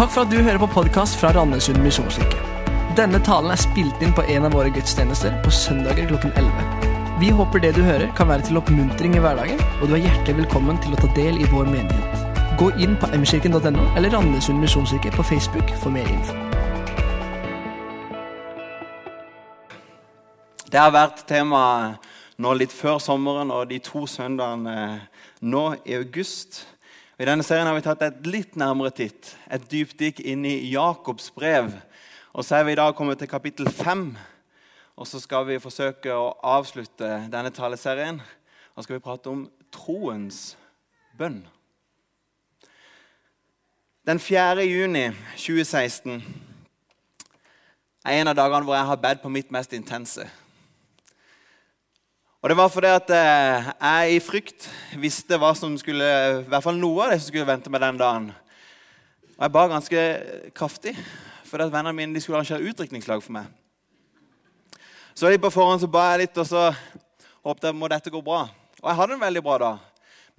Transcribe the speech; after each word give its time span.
Takk 0.00 0.14
for 0.14 0.24
at 0.24 0.30
du 0.32 0.38
hører 0.40 0.56
på 0.56 0.66
podkast 0.72 1.18
fra 1.20 1.28
Randesund 1.36 1.82
misjonskirke. 1.84 2.38
Denne 2.96 3.18
talen 3.20 3.52
er 3.52 3.58
spilt 3.60 4.00
inn 4.00 4.14
på 4.16 4.22
en 4.32 4.46
av 4.48 4.54
våre 4.56 4.70
gudstjenester 4.72 5.34
på 5.44 5.52
søndager 5.52 6.06
klokken 6.08 6.32
11. 6.40 6.86
Vi 7.20 7.28
håper 7.36 7.60
det 7.60 7.74
du 7.76 7.82
hører, 7.84 8.06
kan 8.16 8.30
være 8.30 8.46
til 8.46 8.56
oppmuntring 8.56 9.18
i 9.18 9.20
hverdagen, 9.20 9.60
og 9.82 9.90
du 9.90 9.98
er 9.98 10.06
hjertelig 10.06 10.38
velkommen 10.38 10.80
til 10.80 10.96
å 10.96 11.02
ta 11.02 11.10
del 11.18 11.36
i 11.36 11.50
vår 11.52 11.68
menighet. 11.68 12.24
Gå 12.56 12.70
inn 12.80 12.96
på 12.96 13.12
mkirken.no 13.12 13.84
eller 13.92 14.16
Randesund 14.16 14.64
misjonskirke 14.64 15.12
på 15.18 15.28
Facebook 15.34 15.76
for 15.84 15.92
mer 15.92 16.08
info. 16.08 16.32
Det 20.64 20.80
har 20.80 20.96
vært 20.96 21.26
tema 21.28 21.62
nå 22.40 22.56
litt 22.56 22.72
før 22.72 23.04
sommeren 23.04 23.52
og 23.52 23.68
de 23.68 23.84
to 23.84 24.08
søndagene 24.08 25.02
nå 25.44 25.74
i 25.84 26.00
august. 26.00 26.62
I 27.20 27.26
denne 27.28 27.44
serien 27.44 27.66
har 27.68 27.74
vi 27.76 27.82
tatt 27.84 28.00
et 28.00 28.28
litt 28.32 28.54
nærmere 28.56 28.94
titt, 28.96 29.34
et 29.52 29.64
dypdykk 29.68 30.22
inn 30.24 30.46
i 30.48 30.54
Jakobs 30.70 31.26
brev. 31.36 31.66
Og 32.32 32.46
så 32.46 32.56
er 32.56 32.64
vi 32.64 32.72
i 32.72 32.78
dag 32.80 32.94
kommet 32.96 33.20
til 33.20 33.28
kapittel 33.28 33.68
fem. 33.68 34.14
Og 34.96 35.04
så 35.04 35.20
skal 35.20 35.44
vi 35.44 35.58
forsøke 35.60 36.14
å 36.16 36.30
avslutte 36.40 37.10
denne 37.28 37.52
taleserien. 37.52 38.22
Da 38.72 38.84
skal 38.86 38.96
vi 38.96 39.04
prate 39.04 39.28
om 39.28 39.42
troens 39.68 40.56
bønn. 41.20 41.42
Den 44.08 44.16
4. 44.16 44.64
juni 44.64 45.10
2016 45.36 46.22
er 48.00 48.16
en 48.16 48.32
av 48.32 48.40
dagene 48.40 48.64
hvor 48.64 48.80
jeg 48.80 48.88
har 48.94 49.04
bedt 49.04 49.20
på 49.20 49.36
mitt 49.36 49.52
mest 49.52 49.76
intense. 49.76 50.24
Og 52.40 52.48
det 52.48 52.56
var 52.56 52.70
fordi 52.72 52.88
at 52.88 53.10
eh, 53.12 53.66
jeg 53.80 54.14
i 54.14 54.20
frykt 54.24 54.66
visste 54.96 55.36
hva 55.36 55.50
som 55.52 55.74
skulle, 55.76 56.06
i 56.40 56.46
hvert 56.48 56.64
fall 56.64 56.78
noe 56.80 57.04
av 57.04 57.10
det 57.12 57.18
som 57.20 57.28
skulle 57.28 57.48
vente 57.48 57.68
meg 57.68 57.82
den 57.84 57.98
dagen. 58.00 58.30
Og 59.34 59.42
jeg 59.44 59.52
ba 59.52 59.64
ganske 59.68 60.04
kraftig, 60.56 60.94
fordi 61.44 61.66
at 61.66 61.74
vennene 61.74 61.92
mine 61.98 62.22
skulle 62.24 62.38
arrangere 62.40 62.64
utdrikningslag 62.64 63.20
for 63.20 63.36
meg. 63.36 63.50
Så 65.12 65.28
litt 65.28 65.42
på 65.44 65.52
forhånd 65.52 65.84
så 65.84 65.90
ba 65.92 66.06
jeg 66.14 66.22
litt, 66.22 66.40
og 66.40 66.48
så 66.48 66.70
håpet 67.44 67.68
jeg 67.68 67.76
må 67.76 67.92
dette 67.92 68.14
gå 68.14 68.24
bra. 68.24 68.46
Og 68.80 68.88
jeg 68.88 69.00
hadde 69.02 69.18
en 69.18 69.24
veldig 69.26 69.44
bra 69.44 69.60
dag. 69.66 69.84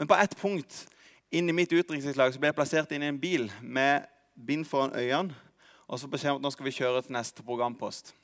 Men 0.02 0.10
på 0.10 0.18
ett 0.18 0.36
punkt 0.42 0.82
inn 1.30 1.54
i 1.54 1.54
mitt 1.54 1.70
utdrikningslag 1.70 2.34
så 2.34 2.42
ble 2.42 2.50
jeg 2.50 2.58
plassert 2.58 2.98
inn 2.98 3.06
i 3.06 3.12
en 3.14 3.22
bil 3.22 3.46
med 3.62 4.10
bind 4.34 4.66
foran 4.66 4.98
øynene. 4.98 5.38
Og 5.86 6.02
så 6.02 6.10
beskjed 6.10 6.34
om 6.34 6.42
at 6.42 6.48
nå 6.48 6.56
skal 6.56 6.66
vi 6.66 6.78
kjøre 6.82 7.06
til 7.06 7.14
neste 7.14 7.46
programpost. 7.46 8.16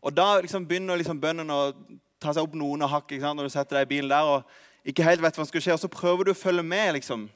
Og 0.00 0.14
da 0.16 0.38
liksom 0.40 0.64
begynner 0.64 0.96
liksom 0.96 1.20
bøndene 1.20 1.52
å 1.52 1.72
ta 2.20 2.32
seg 2.34 2.42
opp 2.42 2.54
noen 2.58 2.82
hakk 2.88 3.12
når 3.22 3.46
du 3.46 3.52
setter 3.54 3.78
deg 3.78 3.86
i 3.86 3.92
bilen 3.96 4.10
der 4.10 4.26
og 4.26 4.88
ikke 4.88 5.04
helt 5.04 5.22
vet 5.22 5.36
hva 5.36 5.44
som 5.44 5.50
skal 5.50 5.64
skje. 5.64 5.74
Og 5.76 5.82
så 5.82 5.90
prøver 5.92 6.24
du 6.28 6.32
å 6.32 6.38
følge 6.38 6.62
med. 6.62 6.94
liksom. 6.98 7.28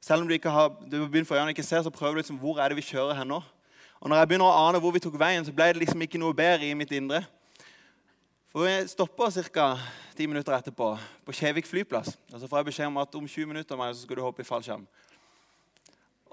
Selv 0.00 0.22
om 0.22 0.28
du 0.28 0.34
ikke 0.34 0.50
har, 0.50 0.70
du 0.86 1.06
begynner 1.06 1.26
for 1.28 1.36
øynene 1.36 1.54
ikke 1.54 1.66
ser, 1.66 1.82
så 1.82 1.90
prøver 1.90 2.16
du 2.16 2.22
liksom, 2.22 2.38
hvor 2.38 2.60
er 2.60 2.68
det 2.70 2.78
vi 2.78 2.88
kjører 2.88 3.14
her 3.18 3.24
nå. 3.28 3.42
Og 4.00 4.10
når 4.10 4.20
jeg 4.20 4.28
begynner 4.28 4.46
å 4.50 4.68
ane 4.68 4.80
hvor 4.80 4.92
vi 4.94 5.02
tok 5.02 5.16
veien, 5.18 5.44
så 5.44 5.54
ble 5.54 5.72
det 5.72 5.82
liksom 5.82 6.02
ikke 6.04 6.20
noe 6.20 6.36
bedre 6.36 6.68
i 6.68 6.76
mitt 6.78 6.92
indre. 6.92 7.22
For 8.52 8.64
Vi 8.64 8.88
stopper 8.88 9.32
ca. 9.52 9.78
ti 10.16 10.26
minutter 10.26 10.52
etterpå 10.56 10.98
på 11.26 11.32
Kjevik 11.32 11.66
flyplass. 11.66 12.16
Og 12.32 12.40
så 12.40 12.48
får 12.48 12.58
jeg 12.58 12.66
beskjed 12.70 12.86
om 12.86 12.96
at 13.02 13.14
om 13.14 13.26
20 13.28 13.46
minutter 13.46 13.76
så 13.76 14.02
skal 14.02 14.16
du 14.16 14.22
hoppe 14.22 14.40
i 14.40 14.48
fallskjerm. 14.48 14.86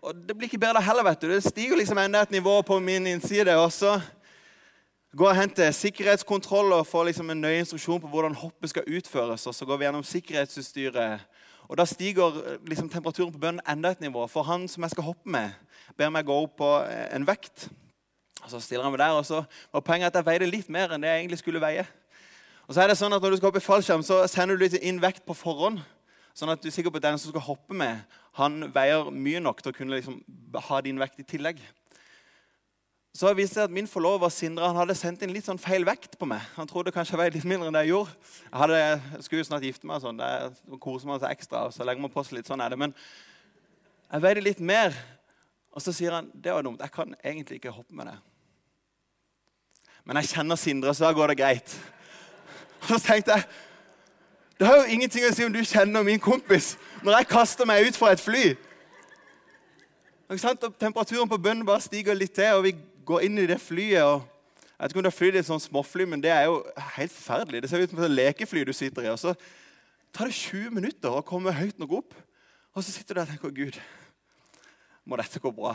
Og 0.03 0.16
Det 0.16 0.35
blir 0.38 0.47
ikke 0.47 0.59
bedre 0.59 0.80
da 0.80 0.80
heller. 0.80 1.03
vet 1.03 1.22
du. 1.22 1.28
Det 1.28 1.44
stiger 1.44 1.75
liksom 1.75 1.97
enda 1.97 2.22
et 2.22 2.31
nivå 2.31 2.61
på 2.61 2.80
min 2.80 3.07
innside. 3.07 3.55
og 3.57 3.72
så 3.72 4.02
går 5.17 5.30
og 5.30 5.38
henter 5.38 5.72
sikkerhetskontroll 5.72 6.73
og 6.73 6.88
får 6.89 7.03
liksom 7.11 7.30
en 7.30 7.42
nøye 7.42 7.59
instruksjon 7.61 8.02
på 8.02 8.09
hvordan 8.09 8.33
hoppet 8.33 8.72
skal 8.72 8.88
utføres. 8.88 9.47
og 9.47 9.56
Så 9.56 9.66
går 9.66 9.78
vi 9.78 9.86
gjennom 9.86 10.03
sikkerhetsutstyret. 10.03 11.19
Og 11.69 11.78
Da 11.78 11.86
stiger 11.86 12.58
liksom 12.66 12.89
temperaturen 12.89 13.31
på 13.31 13.39
bønnen 13.39 13.61
enda 13.69 13.91
et 13.91 14.02
nivå. 14.02 14.28
For 14.28 14.44
han 14.44 14.67
som 14.67 14.84
jeg 14.84 14.91
skal 14.91 15.03
hoppe 15.03 15.30
med, 15.30 15.50
ber 15.97 16.09
meg 16.09 16.25
gå 16.25 16.34
opp 16.34 16.58
på 16.58 16.69
en 17.16 17.28
vekt. 17.28 17.69
Og 18.44 18.50
Så 18.50 18.59
stiller 18.59 18.84
han 18.84 18.91
meg 18.91 19.00
der, 19.00 19.11
og 19.11 19.25
så 19.25 19.44
var 19.74 19.79
poenget 19.79 20.07
at 20.07 20.16
jeg 20.16 20.25
veide 20.25 20.50
litt 20.50 20.69
mer 20.69 20.91
enn 20.91 21.01
det 21.01 21.09
jeg 21.09 21.19
egentlig 21.19 21.40
skulle 21.40 21.62
veie. 21.62 21.85
Og 22.68 22.74
så 22.74 22.81
er 22.81 22.88
det 22.88 22.97
sånn 22.97 23.13
at 23.13 23.22
Når 23.22 23.30
du 23.30 23.38
skal 23.38 23.47
hoppe 23.51 23.62
i 23.62 23.69
fallskjerm, 23.69 24.03
så 24.03 24.28
sender 24.28 24.57
du 24.57 24.66
litt 24.66 24.81
inn 24.81 25.01
vekt 25.01 25.25
på 25.25 25.34
forhånd. 25.34 25.80
Sånn 26.34 26.50
at 26.50 26.62
du 26.62 26.68
er 26.68 26.74
sikker 26.74 26.90
på 26.90 26.97
at 26.97 27.03
den 27.03 27.19
som 27.19 27.30
skal 27.30 27.41
hoppe 27.41 27.74
med, 27.74 28.01
han 28.34 28.74
veier 28.74 29.12
mye 29.12 29.40
nok 29.40 29.62
til 29.62 29.69
å 29.69 29.75
kunne 29.78 29.94
liksom 29.94 30.24
ha 30.56 30.81
din 30.81 30.97
vekt 30.97 31.19
i 31.19 31.24
tillegg 31.24 31.59
så 33.13 33.29
viste 33.38 33.59
det 33.59 33.68
at 33.69 33.74
min 33.74 33.88
forlover 33.88 34.31
Sindre 34.34 34.66
han 34.66 34.78
hadde 34.79 34.96
sendt 34.97 35.22
inn 35.22 35.34
litt 35.35 35.46
sånn 35.46 35.62
feil 35.62 35.85
vekt 35.85 36.16
på 36.18 36.25
meg. 36.25 36.41
Han 36.56 36.66
trodde 36.69 36.91
kanskje 36.91 37.13
jeg 37.13 37.19
veide 37.22 37.38
litt 37.38 37.46
mindre 37.46 37.69
enn 37.69 37.75
det 37.75 37.84
jeg 37.85 37.91
gjorde. 37.91 38.16
Jeg, 38.41 38.57
hadde, 38.57 38.79
jeg 38.81 39.25
skulle 39.25 39.41
jo 39.44 39.47
snart 39.51 39.66
gifte 39.68 39.90
meg, 39.90 40.00
sånn. 40.01 40.18
det 40.18 40.79
koser 40.81 41.12
man 41.12 41.19
seg 41.22 41.35
ekstra. 41.35 41.68
og 41.68 41.75
så 41.75 41.85
legger 41.85 42.01
man 42.01 42.13
på 42.13 42.24
seg 42.25 42.40
litt 42.40 42.50
sånn 42.50 42.63
er 42.66 42.74
det. 42.74 42.79
Men 42.81 42.96
jeg 44.09 44.24
veide 44.25 44.46
litt 44.47 44.63
mer. 44.66 44.97
Og 45.74 45.85
så 45.85 45.94
sier 45.94 46.16
han 46.18 46.31
det 46.34 46.56
var 46.56 46.66
dumt, 46.66 46.81
jeg 46.81 46.94
kan 46.94 47.13
egentlig 47.22 47.59
ikke 47.62 47.74
hoppe 47.75 47.94
med 47.97 48.09
det. 48.09 48.16
Men 50.09 50.18
jeg 50.19 50.34
kjenner 50.34 50.57
Sindre, 50.57 50.94
så 50.97 51.06
da 51.06 51.12
går 51.13 51.31
det 51.34 51.38
greit. 51.44 51.75
Og 52.81 52.95
så 52.95 53.00
tenkte 53.01 53.38
jeg 53.38 53.45
det 54.57 54.68
har 54.69 54.78
jo 54.78 54.94
ingenting 54.94 55.25
å 55.25 55.31
si 55.34 55.45
om 55.45 55.53
du 55.53 55.63
kjenner 55.66 56.06
min 56.06 56.22
kompis 56.22 56.75
når 57.03 57.18
jeg 57.18 57.30
kaster 57.31 57.68
meg 57.68 57.88
ut 57.90 57.97
fra 57.97 58.12
et 58.13 58.22
fly. 58.22 58.53
Og 60.30 60.41
Temperaturen 60.80 61.30
på 61.30 61.40
bønnen 61.41 61.66
bare 61.68 61.81
stiger 61.84 62.18
litt 62.18 62.34
til, 62.38 62.57
og 62.57 62.66
vi 62.66 62.74
går 63.06 63.25
inn 63.28 63.41
i 63.41 63.50
det 63.50 63.59
flyet 63.62 64.03
og 64.03 64.30
Jeg 64.74 64.90
vet 64.90 64.91
ikke 64.91 65.00
om 65.00 65.06
det 65.06 65.12
er 65.14 65.16
fly, 65.16 65.28
det 65.31 65.40
er 65.40 65.46
sånn 65.47 65.62
småfly, 65.64 66.06
men 66.09 66.19
det 66.19 66.31
er 66.34 66.47
jo 66.50 66.56
helt 66.97 67.12
forferdelig. 67.14 67.59
Det 67.64 67.69
ser 67.72 67.84
ut 67.86 67.91
som 67.94 68.00
et 68.03 68.12
lekefly 68.12 68.64
du 68.68 68.72
sitter 68.75 69.06
i. 69.06 69.12
og 69.14 69.19
Så 69.22 69.31
tar 70.12 70.28
det 70.28 70.36
20 70.36 70.74
minutter 70.75 71.13
å 71.13 71.22
komme 71.24 71.53
høyt 71.56 71.78
nok 71.80 71.94
opp. 72.02 72.18
Og 72.74 72.84
så 72.84 72.92
sitter 72.92 73.13
du 73.16 73.19
der 73.22 73.30
og 73.30 73.31
tenker 73.31 73.53
Gud, 73.53 73.78
må 75.06 75.16
dette 75.22 75.40
gå 75.40 75.53
bra? 75.56 75.72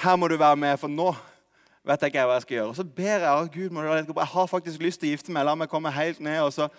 Her 0.00 0.16
må 0.16 0.30
du 0.30 0.38
være 0.38 0.56
med, 0.56 0.78
for 0.80 0.88
nå 0.88 1.10
vet 1.82 2.06
jeg 2.06 2.14
ikke 2.14 2.24
hva 2.30 2.38
jeg 2.38 2.46
skal 2.46 2.56
gjøre. 2.56 2.72
Og 2.72 2.78
så 2.78 2.88
ber 3.02 3.26
jeg 3.26 3.52
Gud, 3.58 3.70
må 3.74 3.82
du 3.82 3.90
gå 3.90 4.16
bra? 4.16 4.24
Jeg 4.24 4.34
har 4.38 4.50
faktisk 4.54 4.86
lyst 4.86 5.02
til 5.02 5.10
å 5.10 5.14
gifte 5.16 5.34
meg. 5.34 5.44
La 5.44 5.58
meg 5.58 5.68
komme 5.68 5.92
helt 5.92 6.22
ned. 6.24 6.40
Og 6.46 6.54
så 6.56 6.70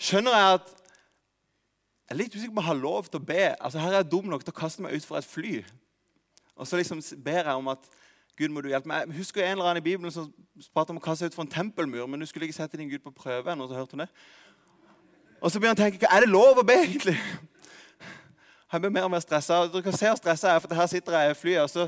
skjønner 0.00 0.34
jeg 0.34 0.60
at 0.60 0.76
jeg 2.06 2.14
er 2.14 2.20
litt 2.20 2.34
usikker 2.36 2.54
på 2.54 2.58
om 2.58 2.62
jeg 2.62 2.70
har 2.70 2.82
lov 2.82 3.08
til 3.10 3.20
å 3.20 3.26
be. 3.28 3.42
Altså, 3.54 3.82
her 3.82 3.92
er 3.92 4.00
jeg 4.00 4.10
dum 4.12 4.30
nok 4.30 4.44
til 4.46 4.54
å 4.54 4.60
kaste 4.60 4.82
meg 4.82 4.94
ut 4.94 5.06
fra 5.06 5.18
et 5.20 5.26
fly. 5.26 5.56
Og 6.56 6.66
så 6.66 6.76
liksom 6.80 7.02
ber 7.24 7.44
jeg 7.44 7.54
om 7.54 7.68
at 7.68 7.88
Gud, 8.36 8.48
må 8.52 8.60
du 8.60 8.68
hjelpe 8.68 8.88
meg. 8.88 9.06
Jeg 9.06 9.16
husker 9.16 9.44
en 9.44 9.54
eller 9.54 9.64
annen 9.70 9.80
i 9.80 9.84
Bibelen 9.84 10.12
som 10.12 10.26
prater 10.74 10.92
om 10.92 10.98
å 11.00 11.04
kaste 11.04 11.24
seg 11.24 11.32
ut 11.32 11.36
for 11.38 11.46
en 11.46 11.52
tempelmur. 11.52 12.04
Men 12.06 12.20
du 12.20 12.26
skulle 12.28 12.44
ikke 12.44 12.58
sette 12.58 12.76
din 12.76 12.90
Gud 12.90 13.00
på 13.04 13.12
prøve 13.16 13.54
Og 13.54 13.68
så 13.68 13.74
hørte 13.74 13.96
hun 13.96 14.04
det. 14.04 14.08
Og 15.40 15.50
så 15.50 15.60
begynner 15.60 15.80
jeg 15.80 15.80
å 15.80 15.90
tenke 15.90 16.10
er 16.12 16.24
det 16.24 16.28
lov 16.28 16.60
å 16.60 16.64
be, 16.66 16.76
egentlig? 16.82 17.16
Jeg 18.72 18.82
blir 18.82 18.92
mer 18.92 19.06
og 19.06 19.12
mer 19.14 19.22
stressa. 19.24 19.62
Dere 19.70 19.84
kan 19.86 19.94
se 19.96 20.08
hvor 20.10 20.18
stressa 20.18 20.48
jeg 20.48 20.58
er, 20.58 20.62
for 20.64 20.74
her 20.74 20.88
sitter 20.90 21.14
jeg 21.14 21.30
i 21.30 21.36
flyet, 21.38 21.60
og 21.62 21.70
så 21.70 21.84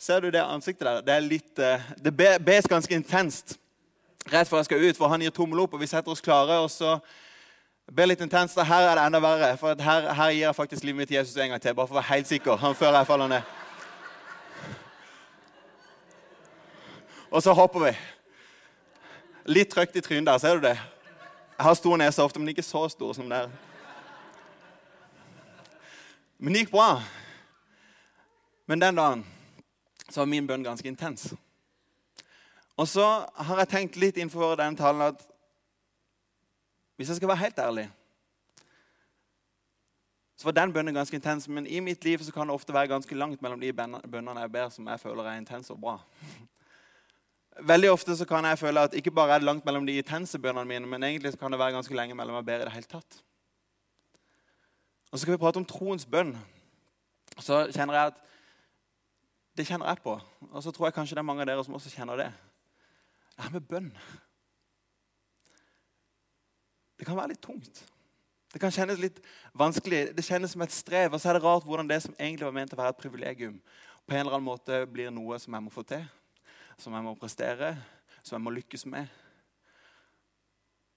ser 0.00 0.22
du 0.24 0.30
det 0.32 0.40
ansiktet 0.40 0.86
der. 0.88 1.02
Det 1.04 1.12
er 1.14 1.26
litt, 1.26 1.58
eh, 1.60 1.90
det 2.02 2.12
bes 2.16 2.66
ganske 2.66 2.94
intenst 2.96 3.58
rett 4.32 4.48
før 4.48 4.62
jeg 4.62 4.70
skal 4.70 4.86
ut, 4.86 4.96
for 4.96 5.12
han 5.12 5.22
gir 5.22 5.34
tommel 5.36 5.60
opp, 5.60 5.76
og 5.76 5.82
vi 5.84 5.90
setter 5.90 6.10
oss 6.10 6.24
klare. 6.24 6.56
og 6.64 6.70
så 6.72 6.96
ber 7.92 8.08
litt 8.08 8.24
intenst, 8.24 8.56
Her 8.58 8.88
er 8.88 8.96
det 8.96 9.04
enda 9.06 9.20
verre, 9.20 9.56
for 9.60 9.76
her, 9.76 10.08
her 10.14 10.30
gir 10.30 10.46
jeg 10.46 10.56
faktisk 10.56 10.84
livet 10.84 11.02
mitt 11.02 11.08
til 11.08 11.20
Jesus 11.20 11.36
en 11.36 11.50
gang 11.50 11.60
til. 11.60 11.74
bare 11.74 11.86
for 11.86 11.94
å 11.94 12.00
være 12.00 12.14
helt 12.14 12.28
sikker. 12.28 12.56
Han 12.56 12.74
før 12.74 12.96
jeg 12.96 13.06
faller 13.06 13.28
ned. 13.28 13.61
Og 17.32 17.42
så 17.42 17.52
hopper 17.56 17.80
vi. 17.80 17.90
Litt 19.56 19.70
trøkt 19.72 19.96
i 19.96 20.02
trynet 20.04 20.28
der, 20.28 20.38
ser 20.38 20.58
du 20.58 20.66
det? 20.66 20.76
Jeg 21.56 21.64
har 21.64 21.76
stor 21.78 21.96
nese 21.96 22.20
ofte, 22.20 22.38
men 22.38 22.52
ikke 22.52 22.64
så 22.66 22.82
stor 22.92 23.14
som 23.16 23.30
der. 23.30 23.48
Men 26.36 26.52
det 26.52 26.66
gikk 26.66 26.74
bra. 26.74 27.00
Men 28.68 28.84
den 28.84 29.00
dagen 29.00 29.24
så 30.10 30.20
var 30.20 30.28
min 30.28 30.46
bønn 30.46 30.64
ganske 30.66 30.88
intens. 30.88 31.32
Og 32.76 32.88
så 32.88 33.08
har 33.48 33.64
jeg 33.64 33.72
tenkt 33.72 33.96
litt 33.96 34.20
innenfor 34.20 34.52
den 34.60 34.76
talen 34.76 35.08
at 35.08 35.24
hvis 37.00 37.08
jeg 37.08 37.16
skal 37.16 37.32
være 37.32 37.44
helt 37.46 37.58
ærlig, 37.58 37.88
så 40.36 40.50
var 40.50 40.60
den 40.60 40.72
bønnen 40.72 41.00
ganske 41.00 41.16
intens. 41.16 41.48
Men 41.48 41.66
i 41.66 41.80
mitt 41.80 42.04
liv 42.04 42.20
så 42.20 42.32
kan 42.32 42.44
det 42.48 42.60
ofte 42.60 42.76
være 42.76 42.92
ganske 42.92 43.16
langt 43.16 43.40
mellom 43.40 43.60
de 43.60 43.72
bønnene 43.72 44.40
jeg 44.44 44.52
ber 44.52 44.68
som 44.68 44.92
jeg 44.92 45.00
føler 45.00 45.24
er 45.32 45.40
intense 45.40 45.72
og 45.72 45.80
bra. 45.80 46.00
Veldig 47.60 47.90
ofte 47.92 48.16
så 48.16 48.24
kan 48.24 48.46
jeg 48.48 48.58
føle 48.58 48.80
at 48.80 48.94
ikke 48.96 49.12
bare 49.12 49.34
er 49.34 49.42
det 49.42 49.46
langt 49.46 49.64
mellom 49.64 49.84
de 49.86 49.98
intense 50.00 50.38
bønnene 50.38 50.68
mine, 50.68 50.88
men 50.88 51.02
egentlig 51.04 51.34
kan 51.38 51.52
det 51.52 51.58
være 51.60 51.76
ganske 51.76 51.94
lenge 51.94 52.14
mellom 52.16 52.38
jeg 52.38 52.44
ber 52.44 52.62
i 52.62 52.64
det 52.64 52.72
hele 52.72 52.88
tatt. 52.88 53.18
Og 55.10 55.18
Så 55.18 55.22
skal 55.22 55.32
vi 55.32 55.38
prate 55.38 55.60
om 55.60 55.64
troens 55.64 56.06
bønn. 56.06 56.32
Så 57.38 57.66
kjenner 57.74 57.94
jeg 57.94 58.06
at 58.06 58.20
Det 59.56 59.66
kjenner 59.66 59.86
jeg 59.86 59.98
på. 60.00 60.20
Og 60.50 60.62
så 60.62 60.70
tror 60.70 60.86
jeg 60.86 60.94
kanskje 60.94 61.14
det 61.14 61.20
er 61.20 61.28
mange 61.28 61.42
av 61.42 61.46
dere 61.46 61.64
som 61.64 61.74
også 61.74 61.90
kjenner 61.92 62.16
det. 62.16 62.30
Det 63.36 63.44
her 63.44 63.50
med 63.50 63.60
bønn 63.60 63.90
Det 66.98 67.06
kan 67.06 67.16
være 67.16 67.28
litt 67.28 67.42
tungt. 67.42 67.84
Det 68.52 68.60
kan 68.60 68.72
kjennes 68.72 68.98
litt 68.98 69.20
vanskelig. 69.52 70.16
Det 70.16 70.24
kjennes 70.24 70.52
som 70.52 70.62
et 70.62 70.72
strev. 70.72 71.12
Og 71.12 71.20
så 71.20 71.28
er 71.28 71.32
det 71.36 71.44
rart 71.44 71.64
hvordan 71.64 71.88
det 71.88 72.02
som 72.02 72.14
egentlig 72.18 72.46
var 72.46 72.56
ment 72.56 72.72
å 72.72 72.76
være 72.76 72.88
et 72.88 73.02
privilegium, 73.04 73.60
på 74.06 74.14
en 74.14 74.20
eller 74.20 74.38
annen 74.38 74.48
måte 74.48 74.86
blir 74.86 75.10
noe 75.10 75.38
som 75.38 75.52
jeg 75.52 75.62
må 75.62 75.70
få 75.70 75.82
til 75.82 76.08
som 76.82 76.94
jeg 76.96 77.06
må 77.06 77.14
prestere, 77.14 77.76
som 78.22 78.36
jeg 78.36 78.42
må 78.42 78.50
lykkes 78.56 78.86
med. 78.90 79.06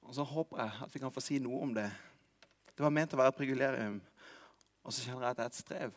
Og 0.01 0.15
Så 0.15 0.23
håper 0.23 0.61
jeg 0.61 0.71
at 0.83 0.93
vi 0.93 0.99
kan 0.99 1.13
få 1.13 1.21
si 1.21 1.39
noe 1.39 1.61
om 1.61 1.73
det. 1.73 1.89
Det 2.75 2.83
var 2.83 2.93
ment 2.93 3.13
å 3.13 3.17
være 3.17 3.33
et 3.33 3.37
privilegium, 3.39 4.01
og 4.83 4.93
så 4.93 5.05
kjenner 5.05 5.23
jeg 5.23 5.31
at 5.31 5.37
det 5.37 5.43
er 5.45 5.53
et 5.53 5.61
strev. 5.61 5.93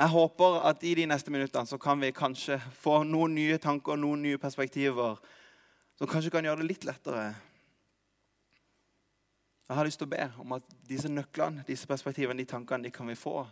Jeg 0.00 0.08
håper 0.08 0.62
at 0.64 0.84
i 0.88 0.94
de 0.96 1.04
neste 1.10 1.30
minuttene 1.30 1.68
så 1.68 1.76
kan 1.78 2.00
vi 2.00 2.08
kanskje 2.16 2.56
få 2.80 3.02
noen 3.04 3.34
nye 3.36 3.58
tanker 3.60 3.98
noen 4.00 4.22
nye 4.24 4.38
perspektiver 4.40 5.18
som 5.98 6.08
kanskje 6.08 6.32
kan 6.32 6.46
gjøre 6.46 6.62
det 6.62 6.70
litt 6.70 6.86
lettere. 6.88 7.34
Jeg 9.68 9.76
har 9.76 9.86
lyst 9.86 10.00
til 10.00 10.08
å 10.08 10.14
be 10.14 10.24
om 10.40 10.56
at 10.56 10.72
disse 10.88 11.10
nøklene, 11.12 11.66
disse 11.68 11.86
perspektivene, 11.86 12.40
de 12.40 12.48
tankene 12.48 12.88
de 12.88 12.94
kan 12.94 13.06
vi 13.06 13.18
få 13.18 13.44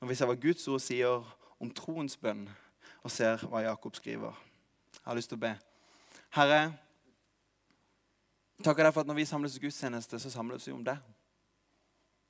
når 0.00 0.10
vi 0.10 0.16
ser 0.18 0.26
hva 0.26 0.34
Guds 0.42 0.66
ord 0.68 0.82
sier 0.82 1.22
om 1.62 1.70
troens 1.70 2.18
bønn, 2.18 2.48
og 3.02 3.10
ser 3.10 3.42
hva 3.50 3.62
Jakob 3.64 3.96
skriver. 3.98 4.36
Jeg 4.92 5.04
har 5.04 5.18
lyst 5.18 5.32
til 5.32 5.40
å 5.40 5.42
be. 5.42 5.52
Herre, 6.36 6.60
takker 8.62 8.86
deg 8.86 8.94
for 8.94 9.02
at 9.02 9.10
når 9.10 9.18
vi 9.18 9.28
samles 9.28 9.56
i 9.58 9.62
gudstjeneste, 9.62 10.20
så 10.22 10.30
samles 10.30 10.66
vi 10.68 10.74
om 10.74 10.84
deg. 10.86 11.00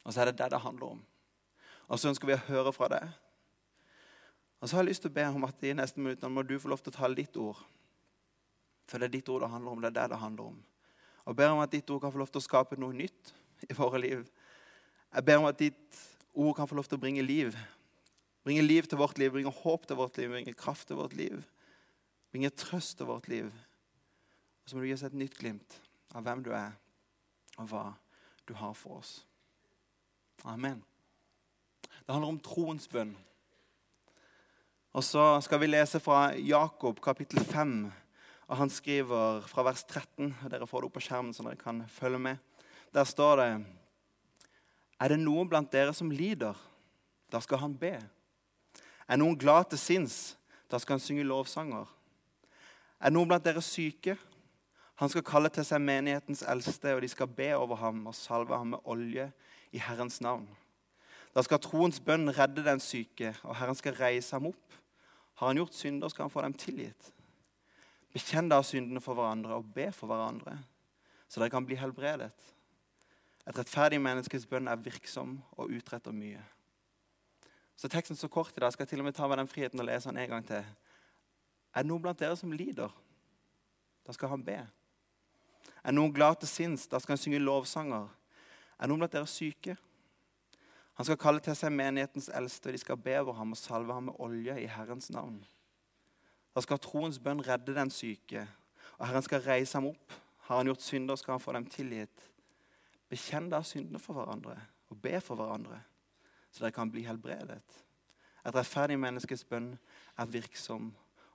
Og 0.03 0.15
så 0.15 0.23
er 0.23 0.31
det 0.31 0.39
det 0.41 0.51
det 0.55 0.63
handler 0.63 0.97
om. 0.97 1.03
Og 1.89 2.01
så 2.01 2.09
ønsker 2.11 2.31
vi 2.31 2.39
å 2.39 2.45
høre 2.49 2.73
fra 2.75 2.89
deg. 2.91 3.11
Og 4.63 4.69
så 4.69 4.77
har 4.77 4.85
jeg 4.85 4.93
lyst 4.93 5.05
til 5.05 5.11
å 5.11 5.17
be 5.17 5.27
om 5.27 5.45
at 5.47 5.65
i 5.67 5.75
neste 5.75 6.01
minutt 6.01 6.23
må 6.31 6.45
du 6.47 6.55
få 6.63 6.71
lov 6.71 6.83
til 6.83 6.95
å 6.95 6.97
tale 6.97 7.19
ditt 7.19 7.37
ord. 7.37 7.59
For 8.89 8.99
det 8.99 9.09
er 9.09 9.17
ditt 9.19 9.29
ord 9.33 9.43
det 9.43 9.51
handler 9.51 9.75
om. 9.75 9.83
Det 9.83 9.91
er 9.91 9.97
det 9.99 10.09
det 10.13 10.21
handler 10.23 10.53
om. 10.53 10.59
Og 11.27 11.37
ber 11.37 11.53
om 11.55 11.63
at 11.63 11.73
ditt 11.73 11.91
ord 11.91 12.01
kan 12.03 12.13
få 12.15 12.23
lov 12.23 12.31
til 12.31 12.43
å 12.43 12.47
skape 12.47 12.79
noe 12.81 12.95
nytt 12.97 13.35
i 13.69 13.75
våre 13.79 14.01
liv. 14.03 14.25
Jeg 15.13 15.27
ber 15.27 15.43
om 15.43 15.49
at 15.51 15.59
ditt 15.59 16.03
ord 16.33 16.55
kan 16.57 16.69
få 16.71 16.79
lov 16.79 16.89
til 16.89 16.99
å 16.99 17.03
bringe 17.03 17.23
liv. 17.27 17.57
Bringe 18.43 18.62
liv 18.65 18.87
til 18.91 18.99
vårt 18.99 19.19
liv, 19.23 19.31
bringe 19.31 19.53
håp 19.55 19.87
til 19.87 19.99
vårt 19.99 20.17
liv, 20.19 20.31
bringe 20.31 20.55
kraft 20.59 20.89
til 20.89 20.99
vårt 20.99 21.15
liv. 21.15 21.43
Bringe 22.33 22.50
trøst 22.50 22.97
til 22.99 23.06
vårt 23.06 23.29
liv. 23.31 23.50
Og 24.62 24.71
så 24.71 24.77
må 24.77 24.83
du 24.83 24.89
gi 24.89 24.94
oss 24.97 25.05
et 25.06 25.19
nytt 25.19 25.37
glimt 25.39 25.79
av 26.12 26.25
hvem 26.27 26.43
du 26.44 26.50
er, 26.56 26.73
og 27.59 27.69
hva 27.71 27.85
du 28.49 28.55
har 28.59 28.75
for 28.77 29.00
oss. 29.00 29.12
Amen. 30.49 30.83
Det 32.03 32.11
handler 32.11 32.33
om 32.33 32.41
troens 32.43 32.89
bønn. 32.91 33.15
Og 34.93 35.05
så 35.06 35.23
skal 35.44 35.61
vi 35.62 35.71
lese 35.71 36.00
fra 36.03 36.33
Jakob 36.37 36.99
kapittel 37.05 37.41
5. 37.47 37.77
Og 38.50 38.59
han 38.59 38.73
skriver 38.73 39.47
fra 39.49 39.65
vers 39.65 39.85
13. 39.87 40.35
og 40.44 40.50
Dere 40.53 40.67
får 40.69 40.83
det 40.83 40.89
opp 40.91 40.97
på 40.99 41.05
skjermen, 41.06 41.33
så 41.33 41.47
dere 41.47 41.61
kan 41.61 41.85
følge 41.89 42.19
med. 42.21 42.43
Der 42.93 43.06
står 43.09 43.37
det 43.41 43.50
Er 45.00 45.09
det 45.09 45.23
noen 45.23 45.49
blant 45.49 45.73
dere 45.73 45.94
som 45.94 46.11
lider? 46.11 46.59
Da 47.33 47.41
skal 47.41 47.62
han 47.62 47.79
be. 47.79 47.94
Er 49.09 49.19
noen 49.19 49.39
glad 49.39 49.71
til 49.71 49.81
sinns? 49.81 50.37
Da 50.71 50.79
skal 50.81 50.97
han 50.97 51.05
synge 51.05 51.27
lovsanger. 51.27 51.89
Er 53.03 53.13
noen 53.13 53.29
blant 53.29 53.45
dere 53.45 53.63
syke? 53.65 54.17
Han 55.01 55.11
skal 55.11 55.25
kalle 55.27 55.51
til 55.51 55.67
seg 55.67 55.83
menighetens 55.83 56.45
eldste, 56.47 56.95
og 56.95 57.03
de 57.03 57.09
skal 57.11 57.31
be 57.31 57.51
over 57.57 57.81
ham 57.81 58.05
og 58.07 58.15
salve 58.15 58.55
ham 58.57 58.75
med 58.77 58.85
olje 58.85 59.31
i 59.75 59.81
Herrens 59.83 60.21
navn. 60.23 60.47
Da 61.33 61.43
skal 61.43 61.63
troens 61.65 61.99
bønn 62.05 62.31
redde 62.37 62.65
den 62.65 62.81
syke, 62.81 63.33
og 63.43 63.57
Herren 63.57 63.77
skal 63.79 63.97
reise 63.99 64.37
ham 64.37 64.51
opp. 64.53 64.79
Har 65.41 65.51
han 65.51 65.59
gjort 65.59 65.75
synder, 65.75 66.13
skal 66.13 66.29
han 66.29 66.35
få 66.35 66.45
dem 66.45 66.55
tilgitt. 66.55 67.13
Bekjenn 68.13 68.51
da 68.53 68.61
syndene 68.63 69.01
for 69.01 69.17
hverandre 69.17 69.57
og 69.57 69.71
be 69.75 69.89
for 69.97 70.11
hverandre, 70.11 70.59
så 71.27 71.41
dere 71.41 71.55
kan 71.55 71.65
bli 71.67 71.79
helbredet. 71.81 72.31
Et 73.49 73.57
rettferdig 73.59 73.99
menneskes 73.99 74.45
bønn 74.47 74.69
er 74.69 74.79
virksom 74.79 75.39
og 75.57 75.73
utretter 75.73 76.15
mye. 76.15 76.43
Så 77.77 77.89
teksten 77.89 78.17
så 78.17 78.29
kort 78.29 78.57
i 78.57 78.61
dag. 78.61 78.73
skal 78.73 78.85
jeg 78.85 78.89
til 78.89 79.01
og 79.01 79.05
med 79.05 79.15
ta 79.15 79.29
meg 79.29 79.39
den 79.39 79.51
friheten 79.51 79.81
å 79.81 79.87
lese 79.87 80.11
den 80.11 80.19
en 80.23 80.31
gang 80.31 80.47
til. 80.47 80.65
Er 81.75 81.83
det 81.83 81.89
noen 81.89 82.03
blant 82.03 82.19
dere 82.19 82.37
som 82.37 82.53
lider? 82.53 82.93
Da 84.07 84.13
skal 84.13 84.29
han 84.29 84.45
be. 84.45 84.59
Er 85.83 85.95
noen 85.95 86.13
glad 86.15 86.41
til 86.41 86.49
sinns? 86.49 86.87
Da 86.87 87.01
skal 87.01 87.17
han 87.17 87.23
synge 87.23 87.43
lovsanger. 87.43 88.09
Er 88.79 88.91
noen 88.91 89.03
blant 89.03 89.15
dere 89.15 89.31
syke? 89.31 89.77
Han 90.99 91.09
skal 91.09 91.19
kalle 91.19 91.41
til 91.41 91.57
seg 91.57 91.73
menighetens 91.73 92.29
eldste, 92.37 92.69
og 92.69 92.77
de 92.77 92.81
skal 92.83 92.99
be 93.01 93.15
over 93.23 93.39
ham 93.39 93.55
og 93.55 93.59
salve 93.59 93.95
ham 93.97 94.11
med 94.11 94.19
olje 94.21 94.59
i 94.61 94.69
Herrens 94.69 95.09
navn. 95.11 95.41
Da 96.53 96.61
skal 96.61 96.81
troens 96.85 97.17
bønn 97.23 97.41
redde 97.47 97.75
den 97.75 97.91
syke, 97.91 98.45
og 98.99 99.07
Herren 99.09 99.25
skal 99.25 99.41
reise 99.47 99.79
ham 99.79 99.89
opp. 99.89 100.13
Har 100.49 100.61
han 100.61 100.69
gjort 100.69 100.85
synder, 100.85 101.17
skal 101.17 101.39
han 101.39 101.41
få 101.41 101.55
dem 101.57 101.67
tilgitt. 101.73 102.29
Bekjenn 103.09 103.49
da 103.53 103.63
syndene 103.65 104.01
for 104.03 104.19
hverandre 104.19 104.59
og 104.93 105.01
be 105.01 105.17
for 105.25 105.41
hverandre, 105.41 105.79
så 106.53 106.65
dere 106.65 106.75
kan 106.77 106.91
bli 106.93 107.07
helbredet. 107.07 107.79
Et 108.47 108.55
rettferdig 108.55 108.99
menneskes 109.01 109.45
bønn 109.49 109.73
er 110.19 110.31
virksom 110.31 110.91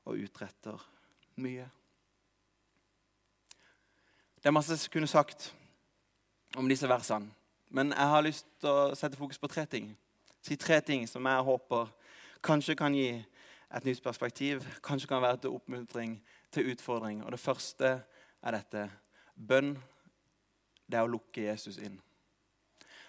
og 0.05 0.19
utretter 0.23 0.81
mye. 1.41 1.67
Det 4.37 4.45
er 4.45 4.55
masse 4.55 4.75
jeg 4.75 4.91
kunne 4.93 5.09
sagt 5.09 5.49
om 6.55 6.69
disse 6.69 6.89
versene. 6.89 7.31
Men 7.69 7.91
jeg 7.91 8.07
har 8.07 8.23
lyst 8.23 8.45
til 8.61 8.69
å 8.69 8.95
sette 8.95 9.17
fokus 9.19 9.39
på 9.39 9.49
tre 9.51 9.65
ting. 9.65 9.89
Si 10.41 10.55
tre 10.55 10.79
ting 10.81 11.07
som 11.09 11.25
jeg 11.27 11.47
håper 11.49 11.89
kanskje 12.43 12.77
kan 12.79 12.95
gi 12.95 13.09
et 13.75 13.85
nytt 13.85 14.03
perspektiv. 14.03 14.63
Kanskje 14.83 15.07
kan 15.07 15.21
være 15.21 15.41
til 15.43 15.57
oppmuntring, 15.57 16.21
til 16.51 16.71
utfordring. 16.71 17.25
Og 17.25 17.31
det 17.31 17.39
første 17.39 17.89
er 18.41 18.55
dette. 18.55 18.87
Bønn, 19.35 19.75
det 20.87 20.99
er 20.99 21.03
å 21.03 21.11
lukke 21.11 21.49
Jesus 21.49 21.81
inn. 21.83 21.99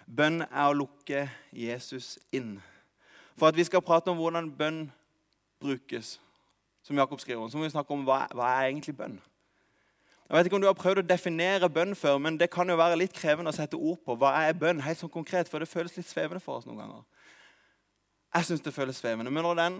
Bønn 0.09 0.41
er 0.41 0.65
å 0.65 0.73
lukke 0.73 1.27
Jesus 1.53 2.17
inn. 2.33 2.57
For 3.37 3.51
at 3.51 3.57
vi 3.57 3.65
skal 3.67 3.83
prate 3.85 4.09
om 4.11 4.17
hvordan 4.17 4.49
bønn 4.51 4.87
brukes, 5.61 6.17
som 6.83 6.97
Jakob 6.97 7.21
skriver 7.21 7.43
om, 7.43 7.51
så 7.51 7.59
må 7.59 7.67
vi 7.67 7.75
snakke 7.75 7.93
om 7.93 8.07
hva, 8.07 8.23
hva 8.33 8.53
er 8.57 8.71
egentlig 8.71 8.97
bønn 8.97 9.19
jeg 10.29 10.37
vet 10.37 10.45
ikke 10.45 10.55
om 10.55 10.61
du 10.61 10.67
har 10.67 10.77
prøvd 10.77 10.99
å 11.01 11.09
definere 11.09 11.67
bønn 11.73 11.95
før, 11.97 12.19
men 12.21 12.35
det 12.37 12.51
kan 12.53 12.69
jo 12.69 12.75
være 12.77 12.99
litt 13.01 13.15
krevende 13.17 13.49
å 13.49 13.55
sette 13.55 13.77
ord 13.77 13.97
på. 14.05 14.13
Hva 14.13 14.35
er 14.45 14.53
bønn? 14.53 14.83
Helt 14.85 14.99
sånn 15.01 15.09
konkret, 15.09 15.49
For 15.49 15.57
det 15.57 15.67
føles 15.67 15.95
litt 15.97 16.05
svevende 16.05 16.39
for 16.39 16.59
oss 16.59 16.67
noen 16.67 16.77
ganger. 16.77 17.01
Jeg 18.35 18.45
syns 18.45 18.61
det 18.61 18.73
føles 18.75 19.01
svevende. 19.01 19.33
Men 19.33 19.43
når 19.43 19.55
den 19.57 19.79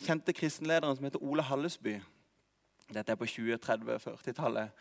kjente 0.00 0.32
kristenlederen 0.32 0.96
som 0.96 1.04
heter 1.04 1.20
Ole 1.20 1.44
Hallesby 1.44 1.98
Dette 2.88 3.12
er 3.12 3.20
på 3.20 3.28
20-, 3.28 3.60
30-, 3.60 3.98
40-tallet. 4.00 4.72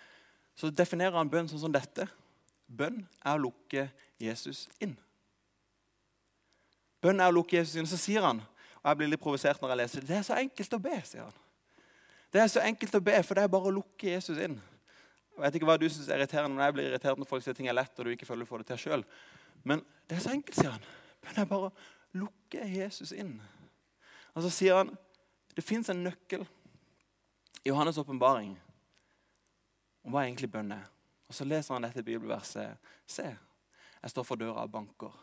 Så 0.55 0.71
definerer 0.71 1.17
han 1.17 1.29
bønn 1.29 1.51
sånn 1.51 1.59
som 1.59 1.75
dette. 1.75 2.07
Bønn 2.69 3.01
er 3.25 3.35
å 3.35 3.41
lukke 3.41 3.87
Jesus 4.21 4.67
inn. 4.83 4.93
Bønn 7.01 7.21
er 7.21 7.31
å 7.31 7.35
lukke 7.35 7.57
Jesus 7.57 7.79
inn. 7.79 7.89
Så 7.89 7.97
sier 7.97 8.25
han, 8.25 8.41
og 8.79 8.89
jeg 8.91 8.99
blir 8.99 9.11
litt 9.11 9.23
provosert 9.23 9.61
når 9.61 9.73
jeg 9.73 9.81
leser 9.81 10.03
det, 10.03 10.09
det 10.11 10.17
er 10.19 10.27
så 10.27 10.37
enkelt 10.37 10.75
å 10.75 10.81
be. 10.83 10.97
sier 11.07 11.25
han. 11.25 11.37
Det 12.29 12.41
er 12.43 12.51
så 12.51 12.61
enkelt 12.61 12.95
å 12.95 13.01
be, 13.01 13.15
for 13.25 13.35
det 13.37 13.45
er 13.45 13.51
bare 13.51 13.71
å 13.71 13.77
lukke 13.79 14.11
Jesus 14.11 14.37
inn. 14.37 14.59
Jeg 15.33 15.41
vet 15.45 15.55
ikke 15.57 15.69
hva 15.69 15.79
du 15.79 15.87
synes 15.87 16.09
er 16.11 16.19
irriterende, 16.19 16.53
men 16.57 16.65
jeg 16.67 16.75
blir 16.75 16.89
irritert 16.91 17.19
når 17.19 17.29
folk 17.29 17.43
sier 17.45 17.55
ting 17.57 17.69
er 17.71 17.77
lett, 17.77 17.95
og 17.97 18.05
du 18.05 18.13
ikke 18.13 18.27
føler 18.27 18.45
du 18.45 18.49
får 18.49 18.61
det 18.61 18.69
til 18.73 18.81
sjøl. 18.83 19.05
Men 19.63 19.81
det 20.07 20.17
er 20.17 20.25
så 20.25 20.33
enkelt, 20.35 20.59
sier 20.59 20.75
han. 20.75 20.85
Bønn 21.23 21.41
er 21.41 21.49
bare 21.49 21.71
å 21.71 22.19
lukke 22.19 22.67
Jesus 22.69 23.15
inn. 23.15 23.37
Og 24.35 24.45
så 24.45 24.51
sier 24.53 24.81
han 24.81 24.93
det 25.55 25.65
fins 25.65 25.89
en 25.89 26.03
nøkkel 26.05 26.45
i 27.65 27.71
Johannes' 27.71 27.97
åpenbaring 27.99 28.53
om 30.05 30.13
hva 30.13 30.27
egentlig 30.27 30.51
bønn 30.51 30.75
er. 30.77 30.85
Og 31.29 31.35
Så 31.35 31.45
leser 31.45 31.75
han 31.75 31.85
dette 31.85 32.03
bibelverset. 32.03 32.77
Se, 33.07 33.27
jeg 34.01 34.11
står 34.11 34.25
for 34.25 34.39
døra 34.41 34.65
og 34.65 34.73
banker. 34.73 35.13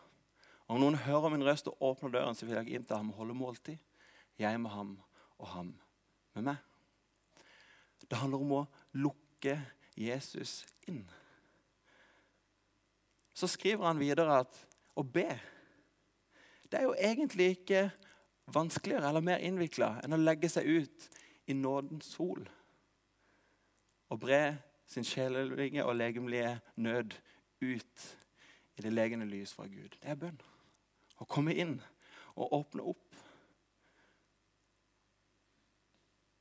Om 0.67 0.79
noen 0.81 0.99
hører 0.99 1.31
min 1.31 1.45
røst 1.47 1.67
og 1.71 1.81
åpner 1.83 2.13
døren, 2.15 2.35
så 2.35 2.47
vil 2.47 2.57
jeg 2.59 2.75
inn 2.75 2.87
til 2.87 2.99
ham 2.99 3.11
og 3.11 3.21
holde 3.21 3.35
måltid. 3.37 3.77
Jeg 4.39 4.59
med 4.61 4.71
ham 4.71 4.95
og 5.37 5.51
ham 5.51 5.73
med 6.35 6.49
meg. 6.49 6.57
Det 8.07 8.19
handler 8.19 8.43
om 8.43 8.55
å 8.59 8.63
lukke 8.95 9.57
Jesus 9.97 10.61
inn. 10.87 11.03
Så 13.33 13.49
skriver 13.51 13.87
han 13.89 13.99
videre 14.01 14.41
at 14.43 14.59
å 14.97 15.03
be 15.03 15.29
det 16.67 16.81
er 16.81 16.83
jo 16.83 16.95
egentlig 16.99 17.45
ikke 17.55 17.85
vanskeligere 18.51 19.07
eller 19.07 19.23
mer 19.23 19.43
innvikla 19.43 20.01
enn 20.03 20.15
å 20.15 20.19
legge 20.19 20.49
seg 20.51 20.67
ut 20.67 21.05
i 21.47 21.55
nådens 21.55 22.09
sol 22.17 22.43
og 24.11 24.19
bre 24.19 24.41
sin 24.87 25.03
sjelelige 25.03 25.85
og 25.85 25.95
legemlige 25.95 26.59
nød 26.75 27.15
ut 27.61 28.07
i 28.77 28.81
det 28.81 28.93
legende 28.93 29.25
lys 29.25 29.53
fra 29.53 29.67
Gud. 29.67 29.97
Det 29.97 30.11
er 30.11 30.19
bønn. 30.19 30.39
Å 31.17 31.25
komme 31.25 31.55
inn 31.57 31.79
og 32.37 32.53
åpne 32.53 32.85
opp 32.93 33.07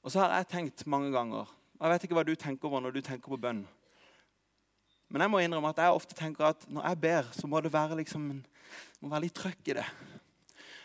Og 0.06 0.12
så 0.12 0.20
har 0.22 0.36
jeg 0.36 0.46
tenkt 0.52 0.84
mange 0.86 1.08
ganger 1.10 1.48
Jeg 1.80 1.90
vet 1.90 2.04
ikke 2.06 2.14
hva 2.14 2.22
du 2.22 2.36
tenker 2.38 2.68
over 2.68 2.84
når 2.84 2.92
du 2.94 3.00
tenker 3.02 3.32
på 3.32 3.38
bønn. 3.42 3.64
Men 5.10 5.24
jeg 5.24 5.30
må 5.32 5.40
innrømme 5.42 5.72
at 5.74 5.80
jeg 5.82 5.96
ofte 5.96 6.14
tenker 6.18 6.46
at 6.48 6.62
når 6.70 6.86
jeg 6.88 7.00
ber, 7.02 7.26
så 7.34 7.50
må 7.50 7.60
det 7.60 7.72
være, 7.74 7.98
liksom, 7.98 8.28
det 8.40 9.02
må 9.02 9.10
være 9.10 9.26
litt 9.26 9.34
trøkk 9.36 9.68
i 9.70 9.76
det. 9.76 9.84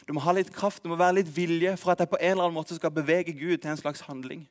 Du 0.08 0.12
må 0.18 0.24
ha 0.26 0.34
litt 0.36 0.52
kraft, 0.54 0.84
det 0.84 0.92
må 0.92 0.98
være 1.00 1.22
litt 1.22 1.32
vilje 1.32 1.76
for 1.80 1.94
at 1.94 2.04
jeg 2.04 2.12
på 2.12 2.20
en 2.20 2.34
eller 2.34 2.48
annen 2.48 2.58
måte 2.58 2.76
skal 2.78 2.94
bevege 2.94 3.34
Gud 3.38 3.62
til 3.62 3.72
en 3.72 3.80
slags 3.80 4.04
handling. 4.10 4.44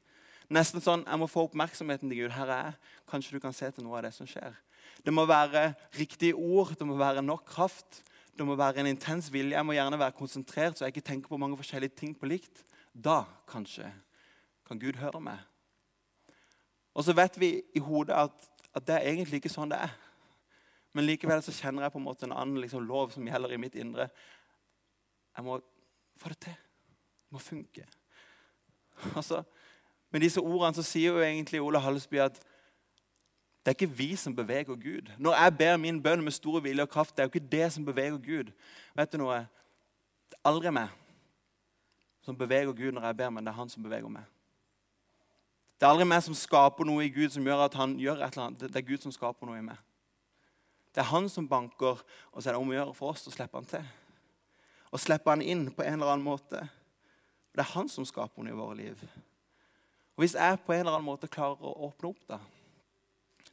Nesten 0.50 0.82
sånn 0.82 1.04
jeg 1.06 1.20
må 1.20 1.28
få 1.30 1.46
oppmerksomheten 1.46 2.10
til 2.10 2.24
Gud. 2.24 2.34
Her 2.34 2.50
er 2.50 2.62
jeg. 2.64 2.78
Kanskje 3.10 3.36
du 3.36 3.42
kan 3.42 3.54
se 3.54 3.68
til 3.70 3.86
noe 3.86 4.00
av 4.00 4.08
det 4.08 4.14
som 4.16 4.26
skjer. 4.26 4.56
Det 5.04 5.12
må 5.14 5.24
være 5.28 5.70
riktige 5.96 6.34
ord, 6.34 6.74
det 6.76 6.86
må 6.86 6.96
være 6.98 7.22
nok 7.22 7.46
kraft. 7.48 8.02
Det 8.36 8.46
må 8.46 8.56
være 8.58 8.82
en 8.82 8.90
intens 8.90 9.28
vilje. 9.32 9.56
Jeg 9.56 9.66
må 9.66 9.76
gjerne 9.76 9.98
være 10.00 10.16
konsentrert, 10.16 10.78
så 10.78 10.86
jeg 10.86 10.94
ikke 10.94 11.06
tenker 11.10 11.28
på 11.28 11.38
mange 11.40 11.58
forskjellige 11.60 11.96
ting 12.02 12.14
på 12.16 12.28
likt. 12.30 12.64
Da 12.92 13.22
kanskje 13.50 13.90
kan 14.66 14.80
Gud 14.80 14.98
høre 14.98 15.20
meg. 15.22 15.38
Og 16.94 17.04
så 17.06 17.14
vet 17.14 17.36
vi 17.38 17.52
i 17.76 17.82
hodet 17.84 18.16
at, 18.16 18.48
at, 18.74 18.86
det 18.86 18.96
er 18.96 19.10
egentlig 19.12 19.40
ikke 19.40 19.52
sånn 19.52 19.70
det 19.70 19.78
er. 19.84 19.92
Men 20.96 21.06
likevel 21.06 21.42
så 21.44 21.54
kjenner 21.54 21.86
jeg 21.86 21.94
på 21.94 22.00
en 22.00 22.06
måte 22.06 22.26
en 22.26 22.34
annen 22.34 22.58
liksom, 22.62 22.82
lov 22.86 23.12
som 23.14 23.26
gjelder 23.28 23.54
i 23.54 23.60
mitt 23.62 23.76
indre. 23.78 24.08
Jeg 25.36 25.46
må 25.46 25.60
få 26.18 26.32
det 26.32 26.40
til. 26.48 26.56
Det 26.56 27.36
må 27.36 27.42
funke. 27.44 27.86
Altså, 29.14 29.44
med 30.10 30.20
disse 30.24 30.40
ordene 30.40 30.74
så 30.74 30.82
sier 30.86 31.14
jo 31.14 31.22
egentlig 31.22 31.60
Ole 31.62 31.80
Hallesby 31.80 32.18
at 32.22 32.40
det 33.60 33.70
er 33.70 33.76
ikke 33.76 33.96
vi 33.98 34.16
som 34.16 34.34
beveger 34.36 34.74
Gud. 34.74 35.10
Når 35.18 35.36
jeg 35.36 35.56
ber 35.58 35.76
min 35.76 36.02
bønn 36.02 36.24
med 36.24 36.32
stor 36.32 36.60
vilje 36.60 36.82
og 36.82 36.88
kraft, 36.88 37.16
det 37.16 37.22
er 37.22 37.28
jo 37.28 37.32
ikke 37.34 37.52
det 37.52 37.72
som 37.72 37.84
beveger 37.84 38.18
Gud. 38.18 38.52
Vet 38.96 39.12
du 39.12 39.20
noe? 39.20 39.42
Det 40.30 40.38
er 40.38 40.48
aldri 40.48 40.72
meg 40.72 40.88
som 42.24 42.36
beveger 42.36 42.72
Gud 42.72 42.92
når 42.96 43.06
jeg 43.06 43.16
ber, 43.16 43.30
men 43.30 43.44
det 43.44 43.52
er 43.52 43.58
han 43.58 43.68
som 43.68 43.84
beveger 43.84 44.08
meg. 44.08 44.24
Det 45.80 45.86
er 45.86 45.92
aldri 45.92 46.08
meg 46.08 46.24
som 46.24 46.36
skaper 46.36 46.88
noe 46.88 47.04
i 47.04 47.12
Gud 47.12 47.32
som 47.32 47.46
gjør 47.46 47.66
at 47.66 47.76
han 47.76 47.94
gjør 48.00 48.24
et 48.24 48.34
eller 48.34 48.46
annet. 48.48 48.66
Det 48.68 48.76
er 48.76 48.88
Gud 48.88 49.04
som 49.04 49.12
skaper 49.12 49.48
noe 49.48 49.60
i 49.60 49.64
meg. 49.64 49.78
Det 50.94 51.04
er 51.04 51.08
han 51.12 51.28
som 51.30 51.46
banker, 51.48 52.02
og 52.32 52.42
så 52.42 52.50
er 52.50 52.56
det 52.56 52.60
om 52.60 52.72
å 52.72 52.74
gjøre 52.74 52.94
for 52.98 53.14
oss 53.14 53.28
å 53.30 53.32
slippe 53.32 53.56
han 53.56 53.68
til. 53.70 53.86
Og 54.90 55.00
slippe 55.00 55.30
han 55.30 55.44
inn 55.44 55.68
på 55.72 55.84
en 55.86 56.00
eller 56.00 56.16
annen 56.16 56.26
måte. 56.26 56.64
Det 57.54 57.62
er 57.62 57.74
han 57.76 57.88
som 57.88 58.04
skaper 58.08 58.42
noe 58.42 58.52
i 58.52 58.58
våre 58.58 58.76
liv. 58.78 59.04
Og 60.16 60.22
Hvis 60.22 60.34
jeg 60.34 60.60
på 60.66 60.72
en 60.72 60.80
eller 60.80 60.98
annen 60.98 61.08
måte 61.08 61.30
klarer 61.30 61.62
å 61.64 61.88
åpne 61.88 62.08
opp, 62.08 62.24
da 62.28 62.40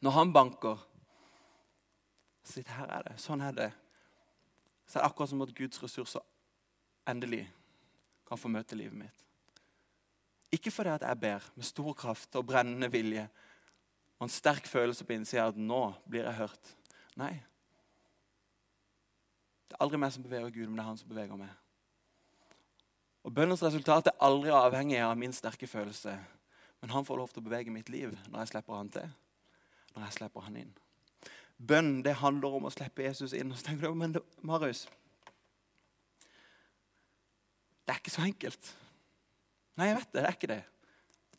Når 0.01 0.11
han 0.11 0.33
banker 0.33 0.77
Sitt, 2.47 2.67
her 2.71 2.87
er 2.87 3.03
det. 3.03 3.17
Sånn 3.19 3.41
er 3.43 3.51
det. 3.51 3.71
Så 4.87 4.95
er 4.95 5.03
det 5.03 5.07
akkurat 5.09 5.29
som 5.33 5.41
at 5.43 5.49
Guds 5.51 5.81
ressurser 5.83 6.23
endelig 7.07 7.41
kan 8.27 8.39
få 8.39 8.47
møte 8.47 8.77
livet 8.79 8.95
mitt. 8.95 9.25
Ikke 10.55 10.71
fordi 10.71 10.93
at 10.93 11.03
jeg 11.03 11.19
ber 11.19 11.43
med 11.55 11.67
stor 11.67 11.91
kraft 11.97 12.35
og 12.39 12.45
brennende 12.47 12.87
vilje 12.91 13.25
og 14.17 14.25
en 14.25 14.33
sterk 14.33 14.67
følelse 14.67 15.05
på 15.05 15.17
innsida 15.17 15.49
at 15.51 15.59
nå 15.59 15.81
blir 16.09 16.23
jeg 16.23 16.39
hørt. 16.39 16.71
Nei. 17.19 17.33
Det 19.67 19.75
er 19.75 19.83
aldri 19.83 19.99
meg 20.01 20.13
som 20.15 20.23
beveger 20.23 20.53
Gud, 20.55 20.69
men 20.69 20.79
det 20.79 20.85
er 20.85 20.89
han 20.89 20.99
som 21.01 21.11
beveger 21.11 21.37
meg. 21.37 21.51
Og 23.27 23.33
Bønnens 23.35 23.61
resultat 23.65 24.07
er 24.07 24.21
aldri 24.23 24.53
avhengig 24.55 25.01
av 25.03 25.17
min 25.19 25.35
sterke 25.35 25.67
følelse. 25.67 26.15
Men 26.81 26.93
han 26.93 27.05
får 27.05 27.17
lov 27.17 27.31
til 27.33 27.41
å 27.41 27.47
bevege 27.47 27.73
mitt 27.73 27.89
liv 27.89 28.13
når 28.29 28.43
jeg 28.43 28.53
slipper 28.53 28.77
han 28.77 28.91
til. 28.93 29.09
Når 29.95 30.05
jeg 30.05 30.17
slipper 30.19 30.45
han 30.45 30.59
inn. 30.61 30.73
Bønn 31.57 32.03
det 32.05 32.19
handler 32.21 32.59
om 32.59 32.67
å 32.69 32.73
slippe 32.73 33.05
Jesus 33.07 33.33
inn. 33.33 33.51
Og 33.51 33.57
så 33.57 33.69
tenker 33.69 33.89
du, 33.89 33.97
men 33.97 34.13
Marius, 34.45 34.85
det 37.87 37.95
er 37.95 38.01
ikke 38.01 38.13
så 38.13 38.25
enkelt. 38.27 38.73
Nei, 39.77 39.89
jeg 39.89 39.97
vet 39.97 40.11
det. 40.11 40.21
Det 40.21 40.27
er 40.27 40.37
ikke 40.37 40.51
det. 40.51 40.63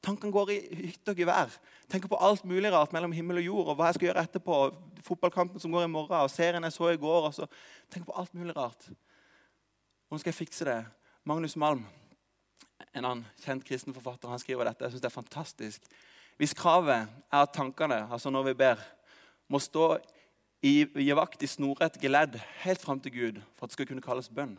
Tankene 0.04 0.32
går 0.32 0.52
i 0.54 0.58
hytte 0.88 1.12
og 1.12 1.20
gevær. 1.20 1.54
Tenker 1.90 2.10
på 2.10 2.18
alt 2.22 2.44
mulig 2.46 2.70
rart 2.72 2.94
mellom 2.94 3.12
himmel 3.12 3.40
og 3.40 3.48
jord. 3.48 3.66
og 3.66 3.78
hva 3.78 3.90
jeg 3.90 3.98
skal 3.98 4.08
gjøre 4.10 4.24
etterpå, 4.28 4.60
Fotballkampen 5.04 5.62
som 5.62 5.72
går 5.72 5.86
i 5.86 5.90
morgen, 5.90 6.14
og 6.18 6.30
serien 6.30 6.64
jeg 6.66 6.74
så 6.74 6.90
i 6.90 7.00
går. 7.00 7.28
og 7.28 7.34
så 7.34 7.46
Tenker 7.90 8.10
på 8.10 8.18
alt 8.18 8.34
mulig 8.34 8.56
rart. 8.56 8.88
Hvordan 10.08 10.20
skal 10.20 10.32
jeg 10.32 10.40
fikse 10.40 10.64
det? 10.64 10.78
Magnus 11.24 11.56
Malm, 11.56 11.84
en 12.92 13.04
annen 13.04 13.24
kjent 13.42 13.64
kristen 13.66 13.94
forfatter, 13.96 14.30
han 14.30 14.40
skriver 14.42 14.68
dette. 14.68 14.84
Jeg 14.84 14.94
synes 14.94 15.04
det 15.04 15.10
er 15.10 15.16
fantastisk. 15.16 15.88
Hvis 16.38 16.54
kravet 16.54 17.08
er 17.08 17.40
at 17.42 17.54
tankene, 17.54 18.04
altså 18.12 18.30
når 18.30 18.50
vi 18.50 18.54
ber, 18.54 18.82
må 19.48 19.58
stå 19.58 19.96
i, 20.62 20.84
i 20.84 21.10
vakt 21.16 21.42
i 21.42 21.50
snorrett 21.50 21.98
geledd 22.02 22.38
helt 22.62 22.82
fram 22.82 23.00
til 23.00 23.14
Gud 23.14 23.40
for 23.56 23.66
at 23.66 23.72
det 23.72 23.78
skal 23.78 23.88
kunne 23.90 24.04
kalles 24.04 24.30
bønn, 24.30 24.54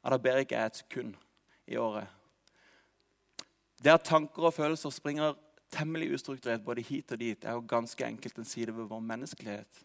ja, 0.00 0.12
da 0.12 0.18
ber 0.20 0.40
ikke 0.40 0.56
jeg 0.56 0.72
et 0.72 0.80
sekund 0.80 1.14
i 1.68 1.76
året. 1.76 2.08
Det 3.80 3.92
at 3.92 4.04
tanker 4.04 4.48
og 4.48 4.54
følelser 4.54 4.92
springer 4.92 5.36
temmelig 5.72 6.14
ustrukturert 6.14 6.64
både 6.64 6.84
hit 6.84 7.12
og 7.12 7.20
dit, 7.20 7.44
er 7.44 7.56
jo 7.56 7.64
ganske 7.68 8.04
enkelt 8.04 8.38
en 8.38 8.48
side 8.48 8.76
ved 8.76 8.88
vår 8.90 9.00
menneskelighet. 9.00 9.84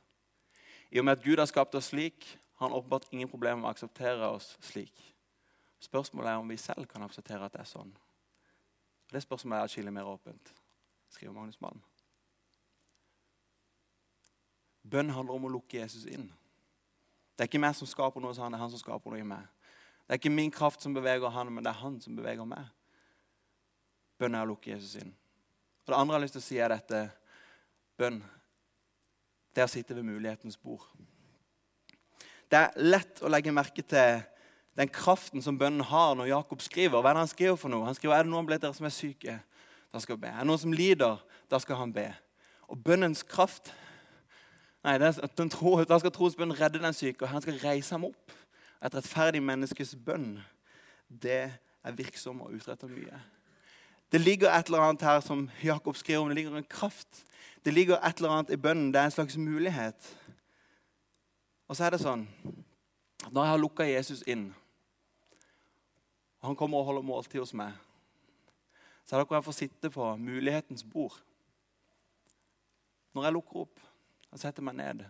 I 0.92 1.00
og 1.00 1.06
med 1.06 1.18
at 1.18 1.24
Gud 1.24 1.40
har 1.40 1.50
skapt 1.52 1.76
oss 1.76 1.92
slik, 1.92 2.26
har 2.56 2.70
han 2.70 2.78
åpenbart 2.78 3.12
ingen 3.12 3.30
problemer 3.30 3.60
med 3.60 3.70
å 3.70 3.76
akseptere 3.76 4.32
oss 4.32 4.54
slik. 4.64 5.15
Spørsmålet 5.80 6.32
er 6.32 6.42
om 6.42 6.50
vi 6.50 6.58
selv 6.58 6.88
kan 6.90 7.04
akseptere 7.06 7.46
at 7.46 7.54
det 7.54 7.62
er 7.62 7.70
sånn. 7.70 7.92
Det 9.12 9.22
spørsmålet 9.22 9.60
er 9.60 9.70
atskillig 9.70 9.94
mer 9.94 10.08
åpent, 10.10 10.54
skriver 11.14 11.36
Magnus 11.36 11.60
Malm. 11.62 11.82
Bønn 14.86 15.10
handler 15.14 15.38
om 15.38 15.48
å 15.48 15.54
lukke 15.56 15.80
Jesus 15.80 16.06
inn. 16.10 16.28
Det 17.36 17.44
er 17.44 17.50
ikke 17.50 17.62
meg 17.62 17.76
som 17.78 17.90
skaper 17.90 18.24
noe, 18.24 18.34
så 18.36 18.46
han 18.46 18.54
er 18.56 18.62
han 18.62 18.72
som 18.72 18.82
skaper 18.82 19.12
noe 19.12 19.22
i 19.22 19.28
meg. 19.28 19.46
Det 20.06 20.14
er 20.14 20.22
ikke 20.22 20.34
min 20.34 20.54
kraft 20.54 20.86
som 20.86 20.94
beveger 20.94 21.34
han, 21.34 21.52
men 21.52 21.66
det 21.66 21.72
er 21.72 21.82
han 21.82 21.98
som 22.02 22.18
beveger 22.18 22.46
meg. 22.48 22.70
Bønn 24.22 24.38
er 24.38 24.46
å 24.46 24.52
lukke 24.54 24.72
Jesus 24.72 25.02
inn. 25.02 25.12
Og 25.86 25.92
Det 25.92 25.98
andre 25.98 26.14
jeg 26.14 26.20
har 26.20 26.24
lyst 26.26 26.38
til 26.38 26.44
å 26.44 26.46
si, 26.46 26.60
er 26.62 26.72
dette 26.72 27.02
bønn. 27.98 28.22
Det 29.54 29.64
er 29.64 29.68
å 29.68 29.74
sitte 29.74 29.98
ved 29.98 30.08
mulighetens 30.08 30.58
bord. 30.62 30.86
Det 32.50 32.62
er 32.62 32.78
lett 32.86 33.22
å 33.26 33.32
legge 33.32 33.54
merke 33.56 33.84
til 33.84 34.22
den 34.76 34.92
kraften 34.92 35.42
som 35.42 35.58
bønnen 35.58 35.86
har 35.88 36.16
når 36.16 36.30
Jakob 36.34 36.62
skriver. 36.62 37.00
Hva 37.00 37.10
er 37.10 37.16
det 37.16 37.24
han 37.24 37.32
skriver 37.32 37.56
for 37.60 37.72
noe? 37.72 37.86
Han 37.88 37.96
skriver, 37.96 38.16
Er 38.16 38.24
det 38.28 38.32
noen 38.32 38.48
blant 38.48 38.62
dere 38.62 38.76
som 38.76 38.86
er 38.86 38.94
syke? 38.94 39.40
Da 39.94 40.02
skal 40.04 40.18
han 40.18 40.22
be. 40.22 40.32
Er 40.34 40.40
det 40.44 40.50
noen 40.50 40.64
som 40.66 40.76
lider? 40.76 41.22
Da 41.52 41.60
skal 41.64 41.80
han 41.80 41.94
be. 41.96 42.10
Og 42.68 42.84
bønnens 42.84 43.24
kraft 43.24 43.74
Nei, 44.86 45.00
Da 45.00 45.10
skal 45.98 46.12
trosbønnen 46.14 46.60
redde 46.60 46.78
den 46.78 46.94
syke, 46.94 47.26
og 47.26 47.32
han 47.32 47.42
skal 47.42 47.56
reise 47.58 47.96
ham 47.96 48.04
opp. 48.06 48.34
Et 48.86 48.94
rettferdig 48.94 49.42
menneskes 49.42 49.96
bønn, 49.98 50.44
det 51.10 51.40
er 51.82 51.96
virksom 51.98 52.44
og 52.46 52.54
utretter 52.54 52.92
mye. 52.92 53.18
Det 54.12 54.22
ligger 54.22 54.52
et 54.54 54.70
eller 54.70 54.86
annet 54.86 55.02
her 55.02 55.24
som 55.26 55.50
Jakob 55.64 55.98
skriver 55.98 56.22
om. 56.22 56.30
Det 56.30 56.36
ligger 56.38 56.58
en 56.58 56.70
kraft. 56.70 57.24
Det 57.66 57.74
ligger 57.74 57.98
et 57.98 58.18
eller 58.18 58.30
annet 58.30 58.54
i 58.54 58.62
bønnen. 58.62 58.92
Det 58.94 59.02
er 59.02 59.10
en 59.10 59.12
slags 59.12 59.38
mulighet. 59.38 60.18
Og 61.68 61.76
så 61.76 61.88
er 61.88 61.96
det 61.96 62.04
sånn 62.04 62.28
når 63.32 63.42
jeg 63.42 63.50
har 63.50 63.58
lukka 63.58 63.86
Jesus 63.90 64.22
inn 64.30 64.52
han 66.46 66.56
kommer 66.56 66.82
og 66.82 66.90
holder 66.90 67.06
måltid 67.06 67.40
hos 67.40 67.54
meg, 67.58 67.74
så 69.06 69.16
er 69.16 69.20
det 69.20 69.26
akkurat 69.26 69.42
jeg 69.42 69.48
får 69.50 69.58
sitte 69.60 69.90
på 69.94 70.16
mulighetens 70.18 70.84
bord. 70.84 71.18
Når 73.14 73.24
jeg 73.24 73.36
lukker 73.36 73.62
opp 73.64 73.84
og 74.32 74.42
setter 74.42 74.66
meg 74.66 74.76
ned, 74.76 75.06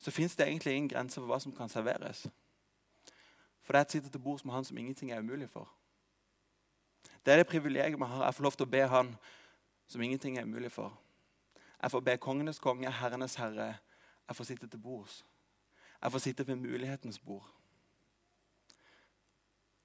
så 0.00 0.12
fins 0.12 0.36
det 0.36 0.46
egentlig 0.46 0.74
ingen 0.74 0.88
grense 0.88 1.20
for 1.20 1.28
hva 1.28 1.40
som 1.42 1.52
kan 1.56 1.68
serveres. 1.68 2.26
For 3.62 3.72
det 3.72 3.80
er 3.80 3.88
et 3.88 3.96
sitte 3.96 4.12
til 4.12 4.22
bord 4.22 4.38
som 4.40 4.52
han 4.54 4.64
som 4.64 4.78
ingenting 4.78 5.10
er 5.12 5.20
umulig 5.20 5.48
for. 5.50 5.68
Det 7.24 7.32
er 7.32 7.42
det 7.42 7.46
privilegiet 7.46 7.98
vi 8.00 8.04
har. 8.04 8.24
Jeg 8.24 8.34
får 8.34 8.44
lov 8.44 8.56
til 8.56 8.66
å 8.68 8.70
be 8.70 8.86
han 8.88 9.14
som 9.86 10.02
ingenting 10.02 10.38
er 10.38 10.48
umulig 10.48 10.72
for. 10.72 10.94
Jeg 11.82 11.90
får 11.90 12.00
be 12.00 12.16
kongenes 12.16 12.58
konge, 12.58 12.90
herrenes 12.90 13.34
herre. 13.40 13.74
Jeg 14.28 14.36
får 14.36 14.44
sitte 14.44 14.66
til 14.66 14.78
bords. 14.78 15.24
Jeg 16.02 16.12
får 16.12 16.18
sitte 16.18 16.46
ved 16.46 16.56
mulighetens 16.56 17.18
bord. 17.18 17.46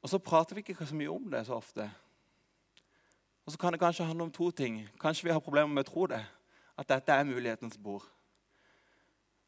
Og 0.05 0.09
så 0.11 0.21
prater 0.21 0.53
vi 0.53 0.61
ikke 0.61 0.85
så 0.85 0.93
mye 0.93 1.09
om 1.09 1.23
det 1.33 1.39
så 1.47 1.55
ofte. 1.57 1.87
Og 3.41 3.53
så 3.53 3.57
kan 3.57 3.73
det 3.73 3.79
kanskje 3.81 4.05
handle 4.05 4.27
om 4.27 4.33
to 4.33 4.51
ting. 4.53 4.83
Kanskje 5.01 5.25
vi 5.25 5.33
har 5.33 5.41
problemer 5.41 5.73
med 5.73 5.81
å 5.81 5.89
tro 5.89 6.03
det. 6.11 6.19
At 6.77 6.91
dette 6.91 7.13
er 7.13 7.25
mulighetens 7.25 7.79
bord. 7.81 8.05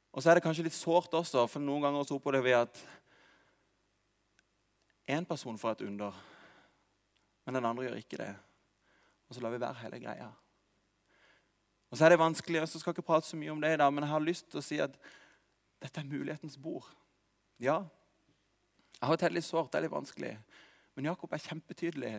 Og 0.09 0.23
så 0.23 0.31
er 0.31 0.39
det 0.39 0.43
kanskje 0.47 0.65
litt 0.65 0.73
sårt 0.73 1.13
også, 1.13 1.43
for 1.45 1.61
noen 1.61 1.83
ganger 1.85 2.07
så 2.09 2.17
opplever 2.17 2.47
vi 2.47 2.55
at 2.57 2.79
én 5.13 5.27
person 5.29 5.59
får 5.61 5.75
et 5.75 5.83
under, 5.85 6.15
men 7.45 7.59
den 7.59 7.67
andre 7.69 7.85
gjør 7.85 7.99
ikke 8.01 8.19
det. 8.23 8.31
Og 9.29 9.37
så 9.37 9.43
lar 9.43 9.53
vi 9.53 9.61
være 9.61 9.81
hele 9.83 9.99
greia. 10.01 10.31
Og 11.91 11.99
så 11.99 12.07
er 12.07 12.15
det 12.15 12.23
vanskelig, 12.23 12.63
og 12.63 12.71
så 12.71 12.81
skal 12.81 12.95
jeg 12.95 12.97
ikke 12.97 13.11
prate 13.11 13.29
så 13.29 13.37
mye 13.37 13.53
om 13.53 13.61
det 13.61 13.75
i 13.75 13.79
dag, 13.83 13.93
men 13.93 14.07
jeg 14.07 14.13
har 14.15 14.25
lyst 14.25 14.49
til 14.49 14.63
å 14.63 14.65
si 14.65 14.81
at 14.81 14.97
dette 15.85 16.01
er 16.01 16.09
mulighetens 16.09 16.57
bord. 16.57 16.89
Ja, 17.61 17.83
jeg 18.97 19.07
har 19.07 19.19
det 19.21 19.29
litt 19.35 19.45
sårt, 19.45 19.71
det 19.71 19.77
er 19.79 19.85
litt 19.85 19.93
vanskelig. 19.93 20.33
Men 20.95 21.11
Jakob 21.11 21.33
er 21.33 21.43
kjempetydelig 21.43 22.13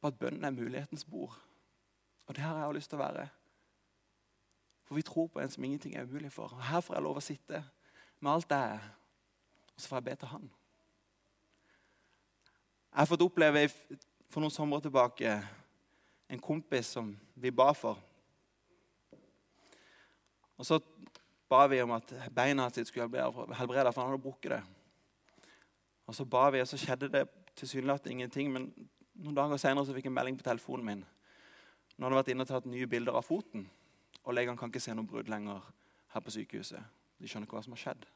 på 0.00 0.10
at 0.10 0.18
bønnen 0.18 0.46
er 0.46 0.54
mulighetens 0.54 1.04
bord. 1.04 1.34
Og 2.28 2.36
det 2.36 2.44
har 2.44 2.60
jeg 2.60 2.76
lyst 2.76 2.92
til 2.92 3.00
å 3.00 3.02
være. 3.02 3.26
For 4.86 4.98
vi 4.98 5.02
tror 5.06 5.26
på 5.30 5.42
en 5.42 5.50
som 5.50 5.64
ingenting 5.66 5.96
er 5.98 6.06
umulig 6.06 6.30
for. 6.32 6.54
Og 6.54 6.62
Her 6.70 6.80
får 6.80 6.96
jeg 6.96 7.06
lov 7.06 7.18
å 7.18 7.24
sitte 7.24 7.64
med 8.20 8.32
alt 8.32 8.48
det 8.50 8.58
er, 8.58 8.86
og 9.74 9.82
så 9.82 9.88
får 9.88 10.00
jeg 10.00 10.06
be 10.10 10.16
til 10.20 10.32
Han. 10.34 10.50
Jeg 12.90 12.98
har 12.98 13.10
fått 13.10 13.22
oppleve 13.24 13.64
for 14.30 14.42
noen 14.42 14.54
somre 14.54 14.80
tilbake 14.82 15.34
en 16.30 16.42
kompis 16.42 16.92
som 16.94 17.10
vi 17.34 17.50
ba 17.50 17.72
for. 17.74 17.98
Og 20.58 20.66
så 20.66 20.78
ba 21.50 21.64
vi 21.70 21.80
om 21.82 21.94
at 21.96 22.12
beina 22.34 22.68
sitt 22.70 22.90
skulle 22.90 23.08
helbrede, 23.08 23.92
for 23.92 24.02
han 24.02 24.12
hadde 24.12 24.22
brukket 24.22 24.52
det. 24.54 24.60
Og 26.10 26.14
Så 26.14 26.24
ba 26.26 26.48
vi, 26.50 26.60
og 26.60 26.66
så 26.66 26.76
skjedde 26.76 27.08
det 27.08 27.28
tilsynelatende 27.56 28.10
ingenting. 28.10 28.48
Men 28.52 28.64
noen 29.14 29.36
dager 29.36 29.60
senere 29.62 29.86
fikk 29.86 30.08
jeg 30.08 30.10
en 30.10 30.16
melding 30.16 30.38
på 30.40 30.42
telefonen 30.42 30.86
min. 30.86 31.02
Nå 31.94 32.06
hadde 32.08 32.16
vært 32.16 32.30
inne 32.32 32.42
og 32.42 32.48
tatt 32.50 32.66
nye 32.66 32.88
bilder 32.90 33.14
av 33.14 33.22
foten, 33.28 33.68
og 34.24 34.34
legene 34.34 34.58
kan 34.58 34.72
ikke 34.72 34.82
se 34.82 34.94
noe 34.96 35.06
brudd 35.06 35.28
lenger 35.30 35.60
her 36.10 36.24
på 36.24 36.32
sykehuset. 36.34 36.82
De 37.20 37.28
skjønner 37.30 37.46
ikke 37.46 37.58
hva 37.58 37.62
som 37.62 37.76
har 37.76 37.82
skjedd. 37.82 38.06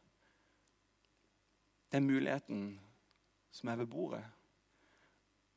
Det 1.92 2.00
er 2.00 2.02
muligheten 2.02 2.64
som 3.54 3.70
er 3.70 3.78
ved 3.78 3.86
bordet. 3.92 4.24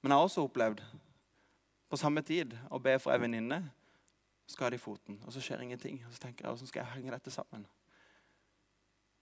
Men 0.04 0.14
jeg 0.14 0.20
har 0.20 0.28
også 0.28 0.44
opplevd 0.46 0.84
på 1.90 1.98
samme 1.98 2.22
tid 2.22 2.54
å 2.70 2.78
be 2.84 2.94
for 3.02 3.16
ei 3.16 3.24
venninne 3.24 3.64
skade 4.46 4.78
i 4.78 4.84
foten, 4.84 5.18
og 5.26 5.34
så 5.34 5.42
skjer 5.42 5.66
ingenting. 5.66 6.04
Og 6.06 6.14
så 6.14 6.28
tenker 6.28 6.46
jeg, 6.46 6.54
Hvordan 6.54 6.70
skal 6.70 6.84
jeg 6.84 6.94
henge 7.00 7.16
dette 7.16 7.34
sammen? 7.34 7.66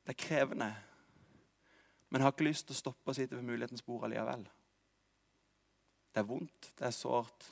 Det 0.03 0.17
er 0.17 0.21
krevende. 0.27 0.73
Men 2.09 2.21
har 2.21 2.33
ikke 2.33 2.47
lyst 2.47 2.67
til 2.67 2.75
å 2.75 2.81
stoppe 2.83 3.11
å 3.11 3.17
sitte 3.17 3.35
ved 3.35 3.47
mulighetens 3.47 3.83
bord 3.85 4.05
allikevel. 4.07 4.45
Det 6.13 6.21
er 6.21 6.27
vondt, 6.27 6.69
det 6.79 6.85
er 6.87 6.93
sårt. 6.95 7.47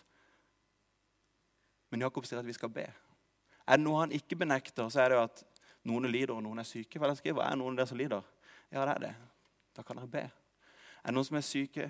Men 1.91 2.05
Jakob 2.05 2.25
sier 2.25 2.39
at 2.39 2.47
vi 2.47 2.55
skal 2.55 2.71
be. 2.73 2.85
Er 3.63 3.79
det 3.79 3.83
noe 3.83 3.99
han 4.01 4.13
ikke 4.15 4.37
benekter, 4.39 4.87
så 4.89 5.03
er 5.03 5.11
det 5.11 5.17
jo 5.17 5.25
at 5.25 5.43
noen 5.89 6.07
lider 6.11 6.35
og 6.35 6.43
noen 6.45 6.61
er 6.63 6.67
syke. 6.67 6.99
For 6.99 7.09
han 7.09 7.19
skriver, 7.19 7.43
er 7.43 7.59
noen 7.59 7.75
der 7.77 7.89
som 7.89 7.99
lider? 7.99 8.23
Ja, 8.71 8.85
det 8.85 8.95
er 8.95 9.03
det. 9.07 9.13
Da 9.75 9.83
kan 9.85 9.99
dere 9.99 10.11
be. 10.11 10.23
Er 11.03 11.11
det 11.11 11.15
noen 11.17 11.27
som 11.27 11.39
er 11.39 11.45
syke? 11.45 11.89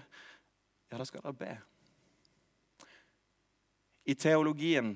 Ja, 0.90 0.98
da 0.98 1.06
skal 1.08 1.24
dere 1.24 1.38
be. 1.38 1.54
I 4.06 4.16
teologien 4.20 4.96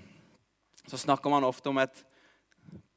så 0.88 0.98
snakker 1.00 1.32
man 1.32 1.46
ofte 1.48 1.70
om 1.70 1.78
et 1.80 2.04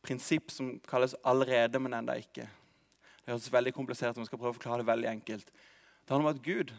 prinsipp 0.02 0.50
som 0.50 0.80
kalles 0.88 1.14
'allerede, 1.24 1.78
men 1.78 1.94
enda 1.94 2.14
ikke'. 2.14 2.48
Det 3.30 3.36
høres 3.36 3.52
veldig 3.54 3.70
komplisert 3.70 4.16
ut, 4.16 4.16
men 4.18 4.26
skal 4.26 4.40
prøve 4.40 4.50
å 4.50 4.56
forklare 4.56 4.82
det 4.82 4.88
veldig 4.88 5.06
enkelt. 5.06 5.52
Det 5.54 6.10
handler 6.10 6.24
om 6.24 6.32
at 6.32 6.40
Gud 6.42 6.72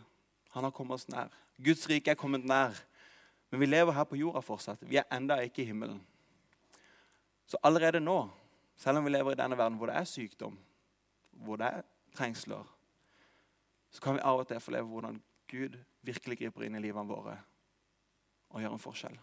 han 0.52 0.66
har 0.68 0.74
kommet 0.76 0.98
oss 0.98 1.06
nær. 1.08 1.30
Guds 1.64 1.86
rike 1.88 2.12
er 2.12 2.18
kommet 2.20 2.44
nær. 2.44 2.76
Men 3.48 3.62
vi 3.62 3.70
lever 3.70 3.96
her 3.96 4.04
på 4.04 4.20
jorda 4.20 4.42
fortsatt. 4.44 4.84
Vi 4.84 5.00
er 5.00 5.08
enda 5.16 5.38
ikke 5.40 5.62
i 5.64 5.70
himmelen. 5.70 6.02
Så 7.48 7.56
allerede 7.64 8.02
nå, 8.04 8.18
selv 8.76 9.00
om 9.00 9.08
vi 9.08 9.14
lever 9.16 9.32
i 9.32 9.40
denne 9.40 9.56
verden 9.56 9.78
hvor 9.80 9.94
det 9.94 9.96
er 10.02 10.12
sykdom, 10.12 10.60
hvor 11.40 11.62
det 11.62 11.72
er 11.72 11.88
trengsler, 12.20 12.68
så 13.96 14.04
kan 14.04 14.20
vi 14.20 14.28
av 14.28 14.44
og 14.44 14.52
til 14.52 14.60
få 14.60 14.76
leve 14.76 14.92
hvordan 14.92 15.24
Gud 15.56 15.80
virkelig 16.04 16.42
griper 16.44 16.68
inn 16.68 16.76
i 16.76 16.84
livene 16.84 17.08
våre 17.08 17.38
og 18.52 18.60
gjør 18.60 18.76
en 18.76 18.88
forskjell. 18.90 19.16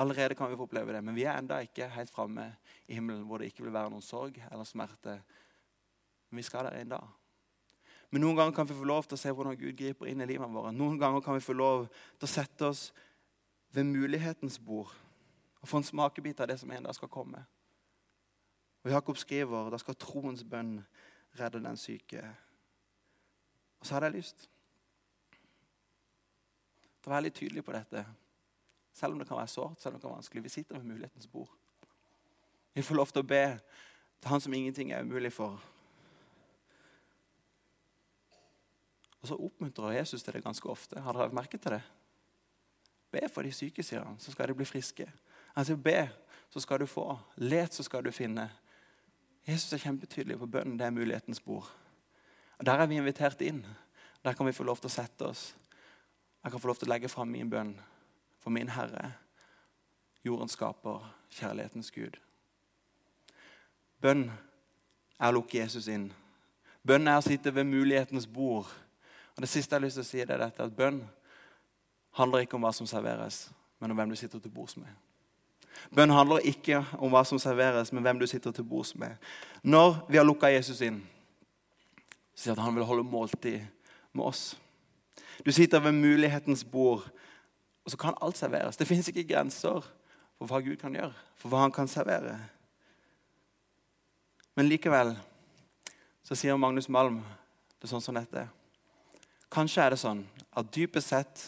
Allerede 0.00 0.34
kan 0.34 0.48
vi 0.50 0.56
få 0.56 0.64
oppleve 0.64 0.94
det, 0.96 1.02
men 1.04 1.14
vi 1.14 1.26
er 1.28 1.36
enda 1.36 1.58
ikke 1.60 1.90
helt 1.92 2.10
framme 2.10 2.46
i 2.88 2.96
himmelen 2.96 3.26
hvor 3.28 3.40
det 3.40 3.50
ikke 3.50 3.66
vil 3.66 3.74
være 3.74 3.92
noen 3.92 4.04
sorg 4.04 4.38
eller 4.48 4.64
smerte. 4.64 5.18
Men 6.30 6.40
vi 6.40 6.46
skal 6.46 6.64
der 6.64 6.78
en 6.80 6.94
dag. 6.94 7.08
Men 8.10 8.24
noen 8.24 8.38
ganger 8.38 8.54
kan 8.56 8.68
vi 8.68 8.74
få 8.74 8.88
lov 8.88 9.04
til 9.06 9.18
å 9.18 9.20
se 9.20 9.32
hvordan 9.34 9.58
Gud 9.60 9.76
griper 9.78 10.08
inn 10.10 10.22
i 10.24 10.26
livet 10.26 10.50
vårt. 10.50 10.72
Noen 10.74 10.98
ganger 10.98 11.22
kan 11.22 11.36
vi 11.36 11.44
få 11.44 11.54
lov 11.54 11.84
til 12.18 12.26
å 12.26 12.32
sette 12.32 12.70
oss 12.72 12.88
ved 13.70 13.86
mulighetens 13.86 14.58
bord 14.58 14.90
og 15.60 15.68
få 15.68 15.78
en 15.78 15.86
smakebit 15.86 16.40
av 16.40 16.48
det 16.50 16.56
som 16.58 16.70
en 16.72 16.88
dag 16.88 16.96
skal 16.96 17.12
komme. 17.12 17.44
Og 18.82 18.90
Jakob 18.90 19.18
skriver 19.20 19.68
da 19.70 19.78
skal 19.78 19.98
troens 20.00 20.42
bønn 20.48 20.78
redde 21.38 21.60
den 21.62 21.76
syke. 21.78 22.24
Og 23.80 23.86
så 23.86 23.94
hadde 23.94 24.10
jeg 24.10 24.18
lyst 24.18 24.48
til 27.00 27.10
å 27.10 27.14
være 27.14 27.28
litt 27.28 27.36
tydelig 27.36 27.64
på 27.64 27.76
dette. 27.76 28.04
Selv 29.00 29.12
om 29.12 29.18
det 29.18 29.28
kan 29.28 29.38
være 29.38 29.48
sårt, 29.48 29.80
selv 29.80 29.94
om 29.94 29.96
det 29.96 30.02
kan 30.02 30.10
være 30.10 30.20
vanskelig. 30.20 30.42
Vi 30.44 30.48
sitter 30.48 30.76
ved 30.76 30.84
mulighetens 30.84 31.26
bord. 31.26 31.48
Vi 32.74 32.82
får 32.82 32.94
lov 32.94 33.06
til 33.06 33.22
å 33.22 33.28
be 33.28 33.44
til 34.20 34.28
Han 34.28 34.40
som 34.44 34.54
ingenting 34.54 34.90
er 34.92 35.00
umulig 35.00 35.32
for. 35.32 35.56
Og 39.22 39.28
så 39.28 39.38
oppmuntrer 39.40 39.96
Jesus 39.96 40.22
til 40.22 40.36
det 40.36 40.44
ganske 40.44 40.68
ofte. 40.68 41.00
Har 41.00 41.16
dere 41.16 41.32
merket 41.32 41.34
merke 41.34 41.58
til 41.58 41.72
det? 41.78 41.82
Be 43.10 43.28
for 43.32 43.42
de 43.42 43.52
syke, 43.52 43.82
sier 43.82 44.04
han, 44.04 44.18
så 44.20 44.32
skal 44.32 44.48
de 44.48 44.54
bli 44.54 44.68
friske. 44.68 45.06
Han 45.56 45.64
sier 45.64 45.80
be, 45.80 46.08
så 46.52 46.60
skal 46.60 46.82
du 46.82 46.86
få. 46.86 47.06
Let, 47.36 47.74
så 47.74 47.82
skal 47.82 48.04
du 48.04 48.12
finne. 48.12 48.50
Jesus 49.48 49.72
er 49.72 49.80
kjempetydelig 49.80 50.36
på 50.38 50.46
bønnen. 50.46 50.76
Det 50.78 50.86
er 50.86 50.94
mulighetens 50.94 51.40
bord. 51.40 51.72
Og 52.58 52.66
Der 52.66 52.78
er 52.78 52.86
vi 52.86 53.00
invitert 53.00 53.40
inn. 53.40 53.64
Der 54.24 54.36
kan 54.36 54.46
vi 54.46 54.52
få 54.52 54.68
lov 54.68 54.76
til 54.76 54.92
å 54.92 54.92
sette 54.92 55.24
oss. 55.24 55.54
Jeg 56.44 56.52
kan 56.52 56.60
få 56.60 56.68
lov 56.68 56.76
til 56.76 56.88
å 56.88 56.92
legge 56.92 57.08
fram 57.08 57.32
min 57.32 57.50
bønn 57.50 57.78
for 58.40 58.50
min 58.50 58.68
Herre, 58.68 59.12
jordens 60.24 60.56
skaper, 60.56 61.04
kjærlighetens 61.30 61.90
Gud. 61.94 62.16
Bønn 64.00 64.30
er 65.20 65.28
å 65.28 65.36
lukke 65.36 65.60
Jesus 65.60 65.88
inn. 65.92 66.08
Bønn 66.86 67.08
er 67.08 67.20
å 67.20 67.24
sitte 67.24 67.52
ved 67.54 67.68
mulighetens 67.68 68.26
bord. 68.26 68.68
Og 69.36 69.44
Det 69.44 69.48
siste 69.48 69.74
jeg 69.74 69.80
har 69.80 69.84
lyst 69.84 70.00
til 70.00 70.06
å 70.06 70.08
si, 70.08 70.24
det 70.24 70.34
er 70.36 70.44
dette, 70.46 70.64
at 70.64 70.76
bønn 70.76 71.02
handler 72.16 72.44
ikke 72.44 72.56
om 72.56 72.64
hva 72.64 72.72
som 72.74 72.88
serveres, 72.88 73.48
men 73.80 73.92
om 73.92 74.00
hvem 74.00 74.12
du 74.12 74.16
sitter 74.18 74.40
til 74.40 74.52
bords 74.52 74.76
med. 74.80 74.88
Bønn 75.94 76.12
handler 76.12 76.44
ikke 76.48 76.82
om 76.98 77.12
hva 77.12 77.22
som 77.24 77.38
serveres, 77.40 77.92
men 77.92 78.04
hvem 78.04 78.18
du 78.20 78.26
sitter 78.28 78.52
til 78.52 78.66
bords 78.66 78.94
med. 78.98 79.16
Når 79.62 80.02
vi 80.08 80.18
har 80.18 80.26
lukka 80.26 80.50
Jesus 80.52 80.80
inn, 80.84 81.00
sier 82.34 82.56
at 82.56 82.64
han 82.64 82.76
vil 82.76 82.88
holde 82.88 83.06
måltid 83.06 83.60
med 84.12 84.24
oss. 84.24 84.56
Du 85.44 85.52
sitter 85.52 85.80
ved 85.80 85.96
mulighetens 85.96 86.64
bord 86.64 87.06
og 87.84 87.92
så 87.92 87.96
kan 87.96 88.18
alt 88.20 88.36
serveres. 88.36 88.76
Det 88.76 88.88
fins 88.88 89.08
ikke 89.08 89.26
grenser 89.28 89.84
for 90.38 90.48
hva 90.48 90.60
Gud 90.64 90.76
kan 90.80 90.94
gjøre, 90.96 91.12
for 91.36 91.52
hva 91.52 91.64
han 91.64 91.74
kan 91.74 91.88
servere. 91.88 92.36
Men 94.56 94.68
likevel 94.68 95.14
så 96.24 96.36
sier 96.36 96.58
Magnus 96.60 96.88
Malm 96.92 97.22
det 97.80 97.88
er 97.88 97.92
sånn 97.94 98.04
som 98.04 98.16
dette. 98.16 98.44
Kanskje 99.50 99.84
er 99.84 99.94
det 99.94 100.00
sånn 100.02 100.20
at 100.52 100.68
dypest 100.74 101.14
sett 101.14 101.46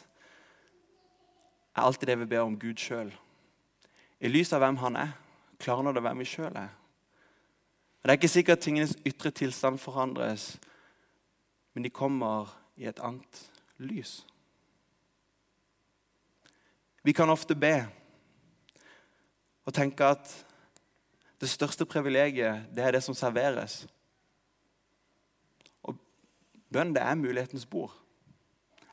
er 1.77 1.85
alltid 1.85 2.09
det 2.09 2.16
vi 2.23 2.31
ber 2.31 2.47
om 2.47 2.57
Gud 2.59 2.81
sjøl. 2.81 3.11
I 4.23 4.31
lys 4.31 4.53
av 4.55 4.62
hvem 4.62 4.79
han 4.81 4.97
er, 4.97 5.12
klarner 5.61 5.92
det 5.92 6.03
hvem 6.05 6.23
vi 6.23 6.29
sjøl 6.29 6.57
er. 6.57 6.71
Og 8.03 8.09
Det 8.09 8.14
er 8.14 8.18
ikke 8.18 8.33
sikkert 8.33 8.59
at 8.59 8.64
tingenes 8.64 8.97
ytre 9.07 9.31
tilstand 9.31 9.79
forandres, 9.79 10.57
men 11.75 11.85
de 11.85 11.90
kommer 11.90 12.51
i 12.77 12.88
et 12.88 12.99
annet 12.99 13.42
lys. 13.79 14.23
Vi 17.03 17.12
kan 17.12 17.31
ofte 17.31 17.55
be 17.59 17.75
og 19.67 19.75
tenke 19.75 20.07
at 20.07 20.31
det 21.43 21.51
største 21.51 21.87
privilegiet 21.87 22.69
det 22.75 22.85
er 22.85 22.95
det 22.95 23.03
som 23.03 23.17
serveres. 23.19 23.83
Og 25.83 25.99
bønn 26.71 26.95
det 26.95 27.03
er 27.03 27.19
mulighetens 27.19 27.67
bord. 27.67 27.95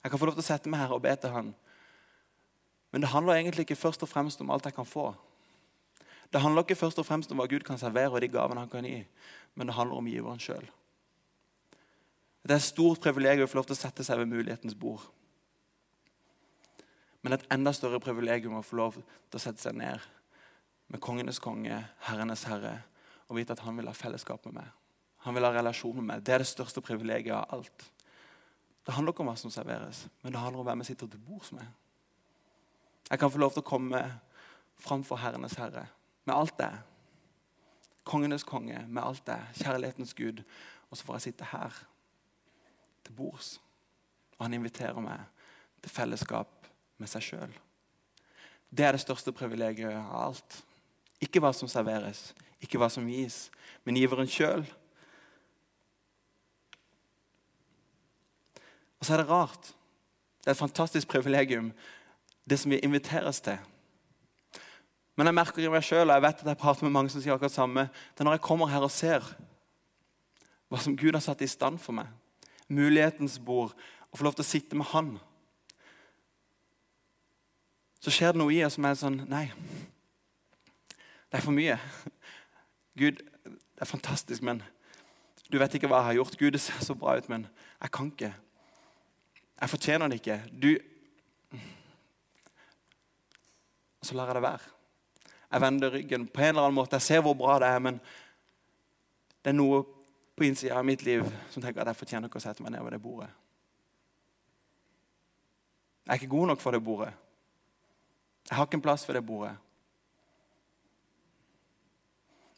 Jeg 0.04 0.12
kan 0.12 0.20
få 0.20 0.30
lov 0.30 0.38
til 0.38 0.46
å 0.46 0.50
sette 0.50 0.72
meg 0.72 0.82
her 0.82 0.96
og 0.96 1.04
be 1.04 1.14
til 1.16 1.34
Han. 1.34 1.54
Men 2.92 3.04
det 3.04 3.12
handler 3.12 3.38
egentlig 3.38 3.68
ikke 3.68 3.78
først 3.78 4.04
og 4.04 4.10
fremst 4.10 4.42
om 4.42 4.50
alt 4.50 4.66
jeg 4.66 4.74
kan 4.74 4.88
få. 4.88 5.12
Det 6.34 6.42
handler 6.42 6.66
ikke 6.66 6.80
først 6.80 7.00
og 7.02 7.06
fremst 7.06 7.32
om 7.32 7.38
hva 7.42 7.46
Gud 7.50 7.66
kan 7.66 7.78
servere 7.78 8.14
og 8.14 8.22
de 8.22 8.30
gavene 8.30 8.62
han 8.62 8.70
kan 8.70 8.86
gi, 8.86 9.04
men 9.56 9.70
det 9.70 9.76
handler 9.76 9.98
om 9.98 10.10
giveren 10.10 10.42
sjøl. 10.42 10.66
Det 12.46 12.56
er 12.56 12.62
et 12.62 12.66
stort 12.66 13.02
privilegium 13.02 13.46
å 13.46 13.50
få 13.50 13.60
lov 13.60 13.70
til 13.70 13.78
å 13.78 13.82
sette 13.82 14.06
seg 14.06 14.22
ved 14.22 14.30
mulighetens 14.30 14.78
bord. 14.78 15.04
Men 17.22 17.36
et 17.36 17.46
enda 17.52 17.74
større 17.76 18.00
privilegium 18.04 18.58
å 18.60 18.64
få 18.64 18.80
lov 18.80 19.00
til 19.00 19.40
å 19.40 19.44
sette 19.44 19.62
seg 19.62 19.76
ned 19.80 20.04
med 20.90 21.02
kongenes 21.04 21.42
konge, 21.44 21.76
herrenes 22.08 22.46
herre, 22.50 22.80
og 23.30 23.38
vite 23.38 23.54
at 23.54 23.62
han 23.66 23.78
vil 23.78 23.90
ha 23.90 23.94
fellesskap 23.94 24.48
med 24.48 24.62
meg. 24.62 24.70
Han 25.26 25.36
vil 25.36 25.46
ha 25.46 25.52
relasjon 25.54 26.00
med 26.00 26.08
meg. 26.08 26.24
Det 26.26 26.34
er 26.34 26.42
det 26.42 26.50
største 26.50 26.82
privilegiet 26.82 27.36
av 27.36 27.60
alt. 27.60 27.86
Det 28.86 28.96
handler 28.96 29.14
ikke 29.14 29.26
om 29.26 29.30
hva 29.30 29.36
som 29.38 29.54
serveres, 29.54 30.06
men 30.24 30.34
det 30.34 30.42
handler 30.42 30.64
om 30.64 30.70
hvem 30.70 30.82
jeg 30.82 30.94
sitter 30.94 31.12
til 31.12 31.22
bords 31.28 31.52
med. 31.54 31.68
Jeg 33.10 33.22
kan 33.22 33.32
få 33.34 33.42
lov 33.42 33.54
til 33.54 33.64
å 33.64 33.70
komme 33.70 34.02
framfor 34.80 35.20
herrenes 35.20 35.58
herre 35.60 35.88
med 36.26 36.36
alt 36.36 36.56
det. 36.58 36.72
Kongenes 38.10 38.46
konge 38.48 38.80
med 38.88 39.04
alt 39.04 39.26
det. 39.28 39.38
Kjærlighetens 39.60 40.14
Gud. 40.18 40.44
Og 40.90 40.98
så 40.98 41.06
får 41.06 41.20
jeg 41.20 41.28
sitte 41.28 41.50
her 41.52 41.76
til 43.06 43.14
bords. 43.18 43.58
Og 44.38 44.46
han 44.46 44.56
inviterer 44.58 45.02
meg 45.04 45.26
til 45.84 45.94
fellesskap 45.94 46.59
med 47.00 47.10
seg 47.12 47.26
sjøl. 47.26 47.54
Det 48.70 48.86
er 48.86 48.94
det 48.94 49.02
største 49.02 49.34
privilegiet 49.34 49.96
av 49.96 50.28
alt. 50.28 50.60
Ikke 51.24 51.42
hva 51.42 51.52
som 51.56 51.70
serveres, 51.72 52.30
ikke 52.62 52.80
hva 52.80 52.90
som 52.92 53.08
gis, 53.10 53.48
men 53.84 53.98
giveren 53.98 54.30
sjøl. 54.30 54.64
Og 59.00 59.08
så 59.08 59.16
er 59.16 59.24
det 59.24 59.30
rart. 59.32 59.72
Det 60.40 60.52
er 60.52 60.56
et 60.56 60.62
fantastisk 60.62 61.10
privilegium, 61.12 61.72
det 62.50 62.60
som 62.60 62.72
vi 62.72 62.80
inviteres 62.84 63.42
til. 63.44 63.60
Men 65.20 65.28
jeg 65.28 65.36
merker 65.36 65.64
i 65.64 65.72
meg 65.72 65.84
sjøl, 65.84 66.08
og 66.08 66.16
jeg 66.16 66.24
vet 66.24 66.44
at 66.44 66.52
jeg 66.54 66.60
prater 66.62 66.88
med 66.88 66.96
mange 66.96 67.12
som 67.12 67.24
sier 67.24 67.36
akkurat 67.36 67.56
samme, 67.56 67.88
det 68.16 68.24
er 68.24 68.28
når 68.28 68.38
jeg 68.38 68.46
kommer 68.46 68.72
her 68.72 68.86
og 68.86 68.94
ser 68.94 69.26
hva 70.70 70.80
som 70.80 70.96
Gud 70.96 71.16
har 71.18 71.24
satt 71.26 71.42
i 71.44 71.50
stand 71.50 71.82
for 71.82 71.98
meg, 71.98 72.08
mulighetens 72.70 73.40
bord, 73.42 73.74
å 74.10 74.18
få 74.18 74.26
lov 74.26 74.38
til 74.38 74.46
å 74.46 74.48
sitte 74.48 74.78
med 74.78 74.88
Han 74.94 75.18
så 78.00 78.14
skjer 78.14 78.34
det 78.34 78.42
noe 78.42 78.54
i 78.56 78.62
oss 78.64 78.78
som 78.78 78.88
er 78.88 79.00
sånn 79.00 79.22
Nei, 79.30 79.46
det 81.30 81.40
er 81.40 81.46
for 81.46 81.56
mye. 81.56 81.78
Gud, 83.00 83.20
det 83.20 83.84
er 83.84 83.90
fantastisk, 83.90 84.44
men 84.46 84.64
du 85.50 85.58
vet 85.60 85.76
ikke 85.76 85.90
hva 85.90 86.02
jeg 86.02 86.10
har 86.12 86.20
gjort. 86.20 86.38
Gud, 86.40 86.54
det 86.56 86.62
ser 86.64 86.80
så 86.86 86.96
bra 86.98 87.18
ut, 87.20 87.28
men 87.32 87.46
jeg 87.80 87.94
kan 87.96 88.10
ikke. 88.14 88.32
Jeg 89.60 89.72
fortjener 89.74 90.10
det 90.10 90.22
ikke. 90.22 90.40
Du 90.52 90.72
så 94.02 94.16
lar 94.16 94.30
jeg 94.32 94.40
det 94.40 94.42
være. 94.42 94.60
Jeg 95.52 95.62
vender 95.62 95.94
ryggen 95.94 96.28
på 96.28 96.42
en 96.42 96.48
eller 96.54 96.68
annen 96.68 96.78
måte. 96.78 96.96
Jeg 96.96 97.02
ser 97.02 97.22
hvor 97.22 97.34
bra 97.34 97.58
det 97.60 97.68
er, 97.68 97.80
men 97.84 98.00
det 99.44 99.52
er 99.52 99.58
noe 99.58 99.82
på 100.38 100.46
innsida 100.48 100.78
av 100.80 100.86
mitt 100.88 101.04
liv 101.04 101.26
som 101.52 101.62
tenker 101.64 101.84
at 101.84 101.92
jeg 101.92 102.00
fortjener 102.00 102.30
ikke 102.30 102.40
å 102.40 102.44
sette 102.44 102.64
meg 102.64 102.74
ned 102.74 102.86
ved 102.86 102.96
det 102.96 103.02
bordet. 103.04 103.30
Jeg 106.06 106.14
er 106.14 106.22
ikke 106.22 106.32
god 106.32 106.48
nok 106.54 106.62
for 106.64 106.74
det 106.74 106.84
bordet. 106.84 107.12
Jeg 108.48 108.58
har 108.58 108.66
ikke 108.66 108.80
en 108.80 108.86
plass 108.86 109.08
ved 109.08 109.16
det 109.20 109.26
bordet. 109.26 109.56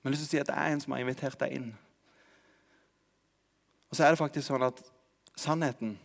Men 0.01 0.13
jeg 0.13 0.17
har 0.17 0.17
lyst 0.17 0.29
til 0.29 0.29
å 0.29 0.33
si 0.37 0.41
at 0.41 0.49
det 0.49 0.57
er 0.57 0.73
en 0.73 0.81
som 0.81 0.93
har 0.93 1.01
invitert 1.03 1.39
deg 1.41 1.57
inn. 1.57 1.71
Og 3.89 3.97
så 3.97 4.05
er 4.05 4.13
det 4.13 4.21
faktisk 4.21 4.47
sånn 4.47 4.65
at 4.65 4.79
sannheten 5.35 5.97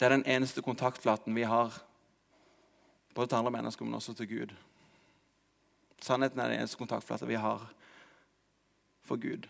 Det 0.00 0.06
er 0.06 0.14
den 0.14 0.24
eneste 0.24 0.62
kontaktflaten 0.64 1.34
vi 1.36 1.42
har, 1.44 1.74
både 3.12 3.28
til 3.28 3.36
andre 3.36 3.50
mennesker, 3.52 3.84
men 3.84 3.98
også 3.98 4.14
til 4.16 4.28
Gud. 4.30 4.54
Sannheten 6.00 6.40
er 6.40 6.48
den 6.48 6.62
eneste 6.62 6.78
kontaktflaten 6.80 7.28
vi 7.28 7.36
har 7.36 7.66
for 9.04 9.20
Gud. 9.20 9.44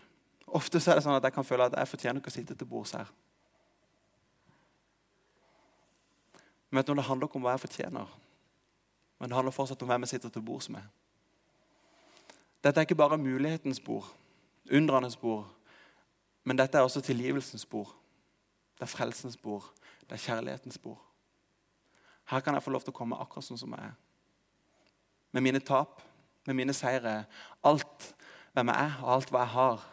Ofte 0.51 0.81
er 0.83 0.99
det 0.99 1.05
sånn 1.05 1.15
at 1.15 1.23
jeg 1.23 1.35
kan 1.37 1.47
føle 1.47 1.69
at 1.69 1.77
jeg 1.79 1.87
fortjener 1.87 2.19
ikke 2.19 2.33
å 2.33 2.35
sitte 2.35 2.57
til 2.59 2.67
bords 2.67 2.91
her. 2.97 3.07
Men 6.71 6.83
når 6.87 6.99
det 6.99 7.07
handler 7.07 7.27
ikke 7.29 7.39
om 7.39 7.47
hva 7.47 7.55
jeg 7.55 7.63
fortjener, 7.65 8.11
men 9.21 9.29
det 9.29 9.35
handler 9.37 9.53
fortsatt 9.53 9.81
om 9.85 9.89
hvem 9.91 10.01
jeg 10.01 10.15
sitter 10.15 10.29
til 10.33 10.41
bords 10.41 10.65
med. 10.73 10.81
Dette 12.63 12.79
er 12.79 12.87
ikke 12.87 12.97
bare 12.97 13.17
mulighetens 13.21 13.79
bord, 13.79 14.07
undrenes 14.73 15.15
bord, 15.15 15.45
men 16.43 16.57
dette 16.57 16.77
er 16.77 16.81
også 16.81 17.03
tilgivelsens 17.05 17.65
bord. 17.69 17.91
Det 18.79 18.87
er 18.87 18.89
frelsens 18.89 19.37
bord. 19.37 19.67
Det 20.01 20.15
er 20.17 20.23
kjærlighetens 20.23 20.77
bord. 20.81 20.97
Her 22.31 22.39
kan 22.39 22.57
jeg 22.57 22.63
få 22.63 22.73
lov 22.73 22.81
til 22.81 22.95
å 22.95 22.97
komme 22.97 23.19
akkurat 23.21 23.45
sånn 23.45 23.59
som 23.61 23.75
jeg 23.77 23.91
er. 23.91 23.93
Med 25.37 25.45
mine 25.45 25.61
tap, 25.61 26.01
med 26.49 26.57
mine 26.57 26.73
seire. 26.73 27.13
Alt 27.61 28.07
hvem 28.55 28.71
jeg 28.73 28.87
er, 28.87 28.95
og 29.03 29.11
alt 29.15 29.29
hva 29.29 29.43
jeg 29.43 29.53
har, 29.53 29.85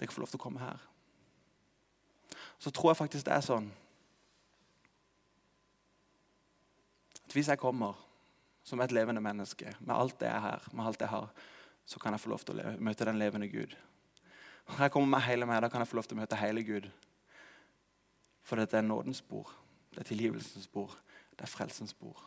det 0.00 0.08
kan 0.08 0.16
få 0.16 0.22
lov 0.24 0.32
til 0.32 0.40
å 0.40 0.44
komme 0.46 0.62
her. 0.62 0.80
Så 2.56 2.72
tror 2.72 2.94
jeg 2.94 3.02
faktisk 3.02 3.28
det 3.28 3.36
er 3.36 3.44
sånn 3.44 3.68
at 7.20 7.36
hvis 7.36 7.52
jeg 7.52 7.60
kommer 7.60 8.00
som 8.62 8.80
et 8.80 8.92
levende 8.94 9.22
menneske 9.24 9.74
med 9.80 9.94
alt 9.96 10.18
det 10.20 10.28
jeg 10.28 10.36
er 10.36 10.46
her, 10.46 10.68
med 10.72 10.86
alt 10.86 11.00
jeg 11.00 11.10
har, 11.10 11.30
så 11.84 11.98
kan 11.98 12.14
jeg 12.14 12.22
få 12.22 12.30
lov 12.30 12.44
til 12.46 12.60
å 12.62 12.74
møte 12.78 13.06
den 13.08 13.18
levende 13.18 13.48
Gud. 13.50 13.74
Når 14.68 14.84
jeg 14.84 14.92
kommer 14.94 15.16
med 15.16 15.26
hele 15.26 15.46
meg, 15.46 15.62
da 15.62 15.68
kan 15.68 15.82
jeg 15.82 15.90
få 15.90 15.98
lov 15.98 16.06
til 16.06 16.16
å 16.16 16.20
møte 16.22 16.38
hele 16.38 16.62
Gud. 16.66 16.86
For 18.46 18.58
dette 18.58 18.78
er 18.78 18.86
nådens 18.86 19.22
spor, 19.22 19.50
det 19.94 20.04
er 20.04 20.10
tilgivelsens 20.12 20.68
spor, 20.70 20.94
det 21.34 21.46
er 21.46 21.50
frelsens 21.50 21.94
spor. 21.94 22.20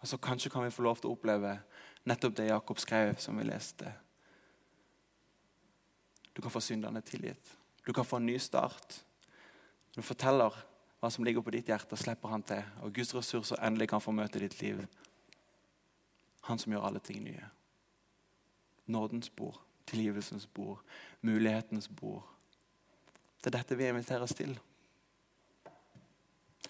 Og 0.00 0.08
så 0.08 0.18
Kanskje 0.20 0.50
kan 0.52 0.64
vi 0.64 0.72
få 0.72 0.84
lov 0.84 1.00
til 1.00 1.10
å 1.10 1.16
oppleve 1.16 1.58
nettopp 2.08 2.36
det 2.36 2.50
Jakob 2.50 2.80
skrev, 2.80 3.16
som 3.20 3.36
vi 3.38 3.46
leste. 3.48 3.92
Du 6.36 6.42
kan 6.42 6.52
få 6.52 6.60
syndene 6.60 7.00
tilgitt. 7.00 7.52
Du 7.86 7.92
kan 7.92 8.04
få 8.04 8.20
en 8.20 8.26
ny 8.26 8.36
start. 8.38 9.00
Du 9.96 10.02
forteller 10.04 10.52
hva 11.00 11.10
som 11.12 11.24
ligger 11.24 11.44
på 11.44 11.52
ditt 11.54 11.68
hjerte, 11.70 11.96
slipper 11.96 12.32
han 12.32 12.44
til. 12.44 12.62
Og 12.84 12.92
Guds 12.92 13.14
ressurser 13.16 13.60
endelig 13.64 13.88
kan 13.92 14.02
få 14.04 14.12
møte 14.12 14.40
ditt 14.42 14.58
liv. 14.60 14.82
Han 16.46 16.58
som 16.58 16.72
gjør 16.72 16.86
alle 16.88 17.02
ting 17.02 17.22
nye. 17.24 17.48
Nådens 18.86 19.30
bord, 19.30 19.58
tilgivelsens 19.86 20.46
bord, 20.46 20.78
mulighetens 21.20 21.88
bord. 21.88 22.22
Det 23.42 23.50
er 23.50 23.58
dette 23.58 23.78
vi 23.78 23.88
inviteres 23.88 24.34
til. 24.34 24.54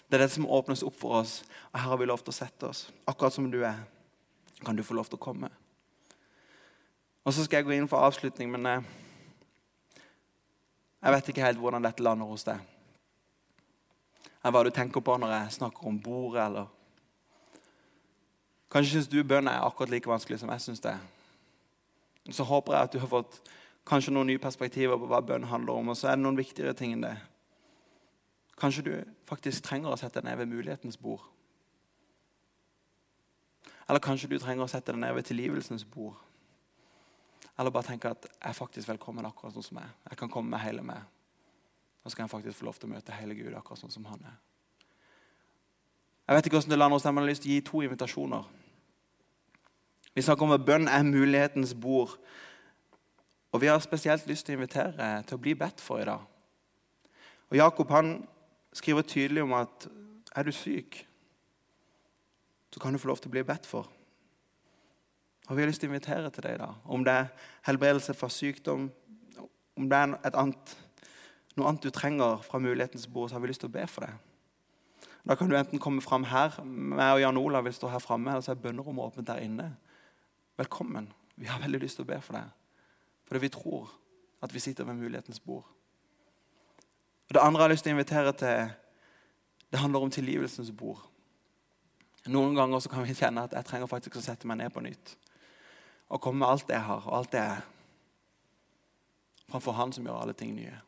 Det 0.07 0.15
er 0.15 0.23
dette 0.23 0.35
som 0.35 0.47
åpnes 0.49 0.83
opp 0.87 0.95
for 0.97 1.19
oss. 1.21 1.41
Og 1.73 1.79
her 1.79 1.89
har 1.89 1.99
vi 1.99 2.07
lov 2.07 2.23
til 2.23 2.33
å 2.33 2.37
sette 2.37 2.69
oss. 2.69 2.87
Akkurat 3.05 3.33
som 3.33 3.49
du 3.51 3.59
er, 3.65 3.83
kan 4.65 4.75
du 4.75 4.83
få 4.85 4.95
lov 4.97 5.09
til 5.09 5.19
å 5.19 5.25
komme. 5.27 5.49
Og 7.27 7.33
Så 7.33 7.43
skal 7.43 7.59
jeg 7.59 7.67
gå 7.67 7.75
inn 7.75 7.89
for 7.91 7.99
avslutning, 8.07 8.49
men 8.53 8.65
eh, 8.65 8.85
jeg 11.03 11.13
vet 11.13 11.29
ikke 11.29 11.43
helt 11.43 11.59
hvordan 11.59 11.83
dette 11.83 12.03
lander 12.03 12.29
hos 12.29 12.47
deg. 12.47 12.61
Eller 14.39 14.55
hva 14.55 14.63
du 14.63 14.71
tenker 14.71 15.03
på 15.03 15.17
når 15.19 15.33
jeg 15.33 15.57
snakker 15.57 15.89
om 15.89 15.99
bordet, 15.99 16.45
eller 16.45 16.71
Kanskje 18.77 18.93
syns 18.93 19.07
du 19.09 19.23
bønn 19.25 19.47
er 19.49 19.63
akkurat 19.65 19.89
like 19.89 20.09
vanskelig 20.09 20.37
som 20.37 20.51
jeg 20.53 20.61
syns 20.61 20.83
det. 20.83 20.91
Så 22.29 22.45
håper 22.45 22.75
jeg 22.75 22.85
at 22.85 22.93
du 22.93 22.99
har 23.01 23.09
fått 23.09 23.39
kanskje 23.89 24.11
noen 24.13 24.29
nye 24.29 24.41
perspektiver 24.41 24.99
på 25.01 25.07
hva 25.09 25.17
bønn 25.25 25.47
handler 25.49 25.79
om. 25.79 25.89
Og 25.89 25.97
så 25.97 26.11
er 26.11 26.19
det 26.19 26.21
noen 26.21 26.37
viktigere 26.37 26.75
ting 26.77 26.93
enn 26.93 27.07
det. 27.07 27.15
Kanskje 28.61 28.83
du 28.85 28.91
faktisk 29.25 29.65
trenger 29.65 29.89
å 29.89 29.97
sette 29.97 30.21
deg 30.21 30.27
ned 30.29 30.37
ved 30.43 30.51
mulighetens 30.51 30.99
bord. 31.01 31.23
Eller 33.89 34.03
kanskje 34.03 34.29
du 34.29 34.37
trenger 34.37 34.67
å 34.67 34.69
sette 34.69 34.93
deg 34.93 35.01
ned 35.01 35.15
ved 35.17 35.25
tilgivelsens 35.25 35.87
bord. 35.89 36.13
Eller 37.57 37.73
bare 37.73 37.89
tenke 37.89 38.13
at 38.13 38.29
jeg 38.29 38.51
er 38.51 38.59
faktisk 38.59 38.91
velkommen 38.91 39.25
akkurat 39.25 39.57
sånn 39.57 39.65
som 39.65 39.81
jeg 39.81 39.89
Jeg 40.11 40.21
kan 40.21 40.29
komme 40.29 40.53
med 40.53 40.61
hele 40.61 40.85
meg. 40.85 41.01
Og 42.05 42.11
så 42.11 42.19
kan 42.19 42.27
jeg 42.27 42.35
faktisk 42.35 42.61
få 42.61 42.69
lov 42.69 42.77
til 42.77 42.91
å 42.91 42.93
møte 42.93 43.17
hele 43.17 43.33
Gud 43.33 43.57
akkurat 43.57 43.81
sånn 43.81 43.97
som 43.97 44.05
han 44.05 44.21
er. 44.21 44.37
Jeg 46.27 46.35
vet 46.35 46.45
ikke 46.45 46.59
hvordan 46.59 46.75
det 46.75 46.77
lander 46.77 47.01
deg, 47.01 47.13
men 47.13 47.23
jeg 47.23 47.25
har 47.25 47.33
lyst 47.33 47.41
til 47.47 47.49
å 47.49 47.55
gi 47.55 47.65
to 47.71 47.81
invitasjoner. 47.87 48.47
Vi 50.17 50.21
snakker 50.25 50.47
om 50.47 50.55
at 50.55 50.63
bønn 50.65 50.87
er 50.89 51.03
mulighetens 51.05 51.75
bord. 51.77 52.15
Og 53.53 53.61
vi 53.61 53.67
har 53.69 53.77
spesielt 53.85 54.25
lyst 54.25 54.47
til 54.47 54.55
å 54.55 54.57
invitere 54.57 55.09
til 55.29 55.37
å 55.37 55.41
bli 55.43 55.53
bedt 55.53 55.83
for 55.83 56.01
i 56.01 56.07
dag. 56.09 56.23
Og 57.51 57.57
Jakob 57.59 57.93
han 57.93 58.09
skriver 58.73 59.05
tydelig 59.05 59.43
om 59.45 59.53
at 59.53 59.85
er 60.33 60.49
du 60.49 60.49
syk, 60.51 61.03
så 62.73 62.81
kan 62.81 62.97
du 62.97 63.01
få 63.03 63.11
lov 63.11 63.21
til 63.21 63.29
å 63.29 63.35
bli 63.37 63.45
bedt 63.45 63.69
for. 63.69 63.85
Og 65.47 65.55
Vi 65.55 65.61
har 65.61 65.69
lyst 65.69 65.85
til 65.85 65.91
å 65.91 65.93
invitere 65.93 66.33
til 66.33 66.49
deg 66.49 66.57
da. 66.65 66.73
Om 66.89 67.05
det 67.05 67.13
er 67.13 67.31
helbredelse 67.69 68.17
fra 68.17 68.33
sykdom, 68.33 68.89
om 69.77 69.89
det 69.89 70.01
er 70.01 70.33
annet, 70.33 70.77
noe 71.53 71.69
annet 71.69 71.85
du 71.85 71.93
trenger 71.93 72.41
fra 72.41 72.57
mulighetens 72.57 73.05
bord, 73.05 73.29
så 73.29 73.37
har 73.37 73.45
vi 73.45 73.53
lyst 73.53 73.61
til 73.61 73.69
å 73.69 73.77
be 73.77 73.85
for 73.85 74.09
deg. 74.09 74.17
Da 75.29 75.37
kan 75.37 75.45
du 75.45 75.61
enten 75.61 75.77
komme 75.77 76.01
fram 76.01 76.25
her, 76.33 76.57
meg 76.65 77.19
og 77.19 77.21
Jan 77.21 77.37
Olav 77.37 77.69
vil 77.69 77.77
stå 77.77 77.93
her 77.93 78.01
framme, 78.01 78.33
eller 78.33 78.41
så 78.41 78.57
er 78.57 78.63
bønnerommet 78.65 79.11
åpent 79.11 79.29
der 79.29 79.45
inne. 79.45 79.75
Velkommen. 80.57 81.13
Vi 81.35 81.45
har 81.45 81.59
veldig 81.59 81.79
lyst 81.79 81.99
til 81.99 82.05
å 82.07 82.09
be 82.09 82.17
for 82.21 82.33
deg. 82.33 82.49
Fordi 83.29 83.41
vi 83.43 83.49
tror 83.53 83.91
at 84.41 84.53
vi 84.53 84.59
sitter 84.59 84.87
ved 84.87 84.97
mulighetens 84.97 85.39
bord. 85.39 85.65
Og 87.27 87.33
Det 87.33 87.43
andre 87.43 87.61
jeg 87.61 87.67
har 87.67 87.73
lyst 87.73 87.83
til 87.83 87.91
å 87.91 87.95
invitere 87.97 88.33
til, 88.33 88.71
det 89.71 89.79
handler 89.79 89.99
om 89.99 90.11
tilgivelsens 90.11 90.71
bord. 90.71 91.03
Noen 92.25 92.55
ganger 92.55 92.79
så 92.79 92.89
kan 92.89 93.05
vi 93.05 93.13
kjenne 93.13 93.43
at 93.43 93.53
jeg 93.53 93.65
trenger 93.65 93.87
faktisk 93.87 94.17
å 94.17 94.23
sette 94.23 94.47
meg 94.47 94.57
ned 94.57 94.73
på 94.73 94.81
nytt. 94.81 95.13
Og 96.09 96.21
komme 96.21 96.39
med 96.39 96.47
alt 96.47 96.67
det 96.67 96.73
jeg 96.73 96.87
har, 96.87 97.05
og 97.05 97.17
alt 97.17 97.33
jeg 97.33 97.43
er. 97.43 97.61
Framfor 99.51 99.71
Han 99.71 99.93
som 99.93 100.05
gjør 100.05 100.21
alle 100.21 100.33
ting 100.33 100.55
nye. 100.55 100.79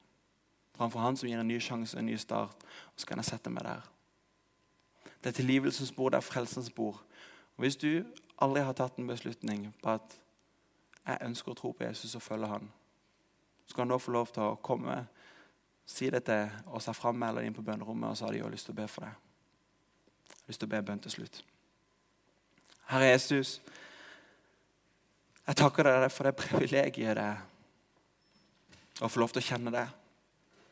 Framfor 0.77 0.99
Han 0.99 1.17
som 1.17 1.29
gir 1.29 1.39
en 1.39 1.47
ny 1.47 1.59
sjanse, 1.59 1.97
en 1.97 2.05
ny 2.05 2.17
start. 2.17 2.65
Og 2.95 3.03
så 3.03 3.07
kan 3.07 3.21
jeg 3.21 3.25
sette 3.25 3.53
meg 3.53 3.63
der. 3.63 3.85
Det 5.23 5.29
er 5.29 5.37
tilgivelsens 5.43 5.91
bord, 5.91 6.11
det 6.11 6.17
er 6.17 6.31
frelsens 6.31 6.69
bord. 6.69 7.03
Og 7.57 7.63
Hvis 7.67 7.75
du 7.75 8.03
aldri 8.43 8.63
har 8.63 8.75
tatt 8.77 8.97
en 8.99 9.07
beslutning 9.09 9.69
på 9.81 9.93
at 9.93 10.17
jeg 11.05 11.25
ønsker 11.25 11.51
å 11.51 11.57
tro 11.57 11.71
på 11.73 11.85
Jesus 11.85 12.15
og 12.15 12.23
følge 12.23 12.51
han, 12.51 12.67
så 13.67 13.75
kan 13.77 13.89
du 13.89 13.97
få 14.01 14.13
lov 14.13 14.31
til 14.33 14.43
å 14.45 14.59
komme, 14.65 15.01
si 15.89 16.09
det 16.13 16.23
til 16.27 16.49
oss 16.73 16.89
her 16.89 16.97
framme 16.97 17.29
eller 17.29 17.45
inn 17.45 17.55
på 17.55 17.65
bønnerommet, 17.65 18.11
og 18.11 18.17
så 18.17 18.27
har 18.27 18.35
de 18.35 18.43
jo 18.43 18.51
lyst 18.51 18.69
til 18.69 18.77
å 18.77 18.81
be 18.81 18.87
for 18.89 19.05
har 19.09 19.17
lyst 20.49 20.63
til 20.63 20.69
å 20.69 20.73
be 20.73 20.81
bønn 20.85 21.01
til 21.03 21.13
slutt. 21.13 21.43
Herre 22.89 23.11
Jesus, 23.11 23.59
jeg 25.45 25.57
takker 25.57 25.85
deg 25.85 26.09
for 26.13 26.25
det 26.25 26.37
privilegiet 26.37 27.17
det 27.17 27.25
er 27.25 29.05
å 29.05 29.09
få 29.09 29.21
lov 29.21 29.33
til 29.33 29.43
å 29.43 29.45
kjenne 29.45 29.73
deg. 29.73 29.93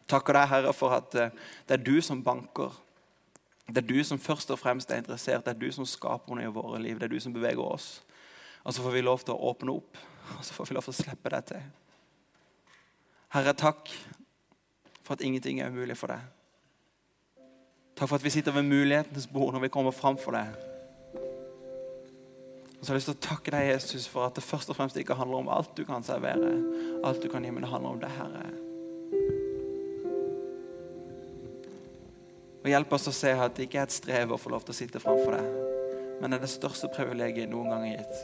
Takker 0.10 0.38
deg, 0.38 0.50
Herre, 0.50 0.74
for 0.76 0.96
at 0.98 1.16
eh, 1.20 1.36
det 1.68 1.78
er 1.78 1.84
du 1.84 1.98
som 2.04 2.24
banker. 2.24 2.74
Det 3.68 3.82
er 3.82 3.88
du 3.88 3.98
som 4.04 4.20
først 4.20 4.52
og 4.52 4.60
fremst 4.60 4.92
er 4.92 5.02
interessert. 5.02 5.44
Det 5.46 5.56
er 5.56 5.60
du 5.60 5.72
som 5.76 5.86
skaper 5.88 6.38
noe 6.38 6.46
i 6.48 6.54
våre 6.54 6.80
liv. 6.80 7.00
Det 7.00 7.10
er 7.10 7.12
du 7.12 7.20
som 7.20 7.36
beveger 7.36 7.64
oss. 7.64 7.98
Og 8.64 8.74
så 8.74 8.84
får 8.84 8.96
vi 8.96 9.04
lov 9.04 9.24
til 9.24 9.36
å 9.36 9.52
åpne 9.52 9.76
opp, 9.76 10.00
og 10.38 10.44
så 10.44 10.56
får 10.56 10.70
vi 10.70 10.76
lov 10.76 10.88
til 10.88 10.96
å 10.96 10.98
slippe 11.02 11.32
deg 11.32 11.46
til. 11.52 11.68
Herre, 13.36 13.54
takk 13.56 13.92
for 15.04 15.16
at 15.16 15.24
ingenting 15.24 15.62
er 15.64 15.72
umulig 15.72 15.96
for 16.00 16.12
deg. 16.12 16.24
Takk 17.98 18.10
for 18.10 18.20
at 18.20 18.26
vi 18.26 18.34
sitter 18.36 18.56
ved 18.56 18.68
mulighetens 18.68 19.28
bord 19.32 19.56
når 19.56 19.66
vi 19.66 19.72
kommer 19.74 19.96
fram 19.96 20.20
for 20.20 20.36
deg. 20.36 20.52
Og 22.78 22.84
så 22.84 22.92
har 22.92 22.98
jeg 22.98 23.00
lyst 23.00 23.10
til 23.10 23.18
å 23.18 23.26
takke 23.26 23.56
deg, 23.56 23.72
Jesus, 23.72 24.06
for 24.12 24.28
at 24.28 24.36
det 24.38 24.46
først 24.46 24.70
og 24.70 24.78
fremst 24.78 25.00
ikke 25.00 25.16
handler 25.18 25.42
om 25.42 25.50
alt 25.50 25.72
du 25.80 25.84
kan 25.88 26.04
servere, 26.06 26.52
alt 27.08 27.24
du 27.24 27.32
kan 27.32 27.44
gi, 27.44 27.52
men 27.52 27.66
det 27.66 27.72
handler 27.72 27.96
om 27.96 28.04
det, 28.04 28.12
Herre. 28.20 28.67
Og 32.68 32.72
Hjelp 32.74 32.94
oss 32.98 33.08
å 33.08 33.14
se 33.16 33.30
at 33.32 33.54
det 33.56 33.70
ikke 33.70 33.78
er 33.80 33.86
et 33.88 33.94
strev 33.96 34.34
å 34.36 34.38
få 34.38 34.50
lov 34.52 34.66
til 34.68 34.74
å 34.74 34.76
sitte 34.76 35.00
framfor 35.00 35.38
deg, 35.38 35.46
men 36.20 36.34
det 36.34 36.42
er 36.42 36.44
det 36.44 36.50
største 36.52 36.90
privilegiet 36.92 37.48
noen 37.48 37.72
gang 37.72 37.86
gitt. 37.88 38.18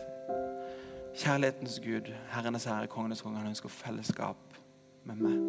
Kjærlighetens 1.15 1.79
Gud, 1.79 2.11
Herrenes 2.33 2.67
Herre, 2.67 2.91
Kongenes 2.91 3.23
Konge, 3.23 3.39
han 3.39 3.53
ønsker 3.53 3.71
fellesskap 3.71 4.59
med 5.07 5.23
meg. 5.23 5.39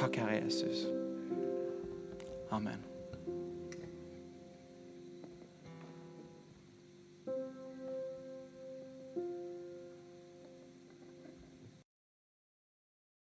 Takk, 0.00 0.16
Herre 0.16 0.40
Jesus. 0.40 0.86
Amen. 2.56 2.87